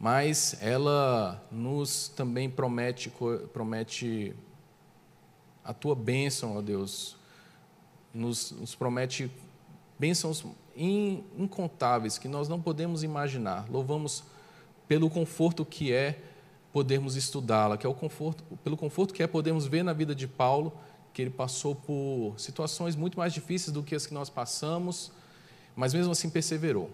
[0.00, 3.12] mas ela nos também promete,
[3.52, 4.34] promete
[5.64, 7.16] a Tua bênção, ó Deus,
[8.12, 9.30] nos, nos promete
[9.98, 10.44] bênçãos
[10.76, 13.66] incontáveis que nós não podemos imaginar.
[13.70, 14.24] Louvamos
[14.88, 16.20] pelo conforto que é
[16.72, 20.26] podermos estudá-la, que é o conforto, pelo conforto que é podermos ver na vida de
[20.26, 20.72] Paulo
[21.12, 25.12] que ele passou por situações muito mais difíceis do que as que nós passamos,
[25.76, 26.90] mas mesmo assim perseverou.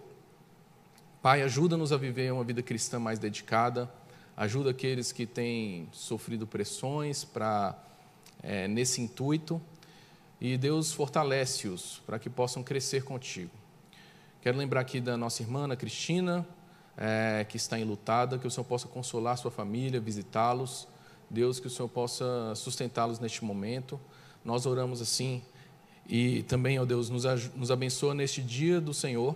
[1.23, 3.91] Pai, ajuda-nos a viver uma vida cristã mais dedicada,
[4.37, 7.75] ajuda aqueles que têm sofrido pressões para
[8.43, 9.59] é, nesse intuito
[10.41, 13.51] e Deus fortalece-os para que possam crescer contigo.
[14.41, 16.45] Quero lembrar aqui da nossa irmã Ana Cristina,
[16.97, 20.87] é, que está enlutada, que o Senhor possa consolar sua família, visitá-los.
[21.29, 23.99] Deus, que o Senhor possa sustentá-los neste momento.
[24.43, 25.43] Nós oramos assim
[26.09, 27.23] e também, ó Deus, nos,
[27.55, 29.35] nos abençoa neste dia do Senhor,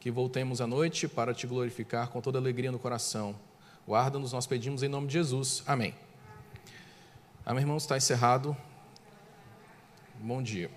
[0.00, 3.36] que voltemos à noite para te glorificar com toda alegria no coração.
[3.86, 5.62] Guarda-nos, nós pedimos em nome de Jesus.
[5.66, 5.94] Amém.
[7.44, 8.56] Amém, irmãos, está encerrado.
[10.20, 10.70] Bom dia.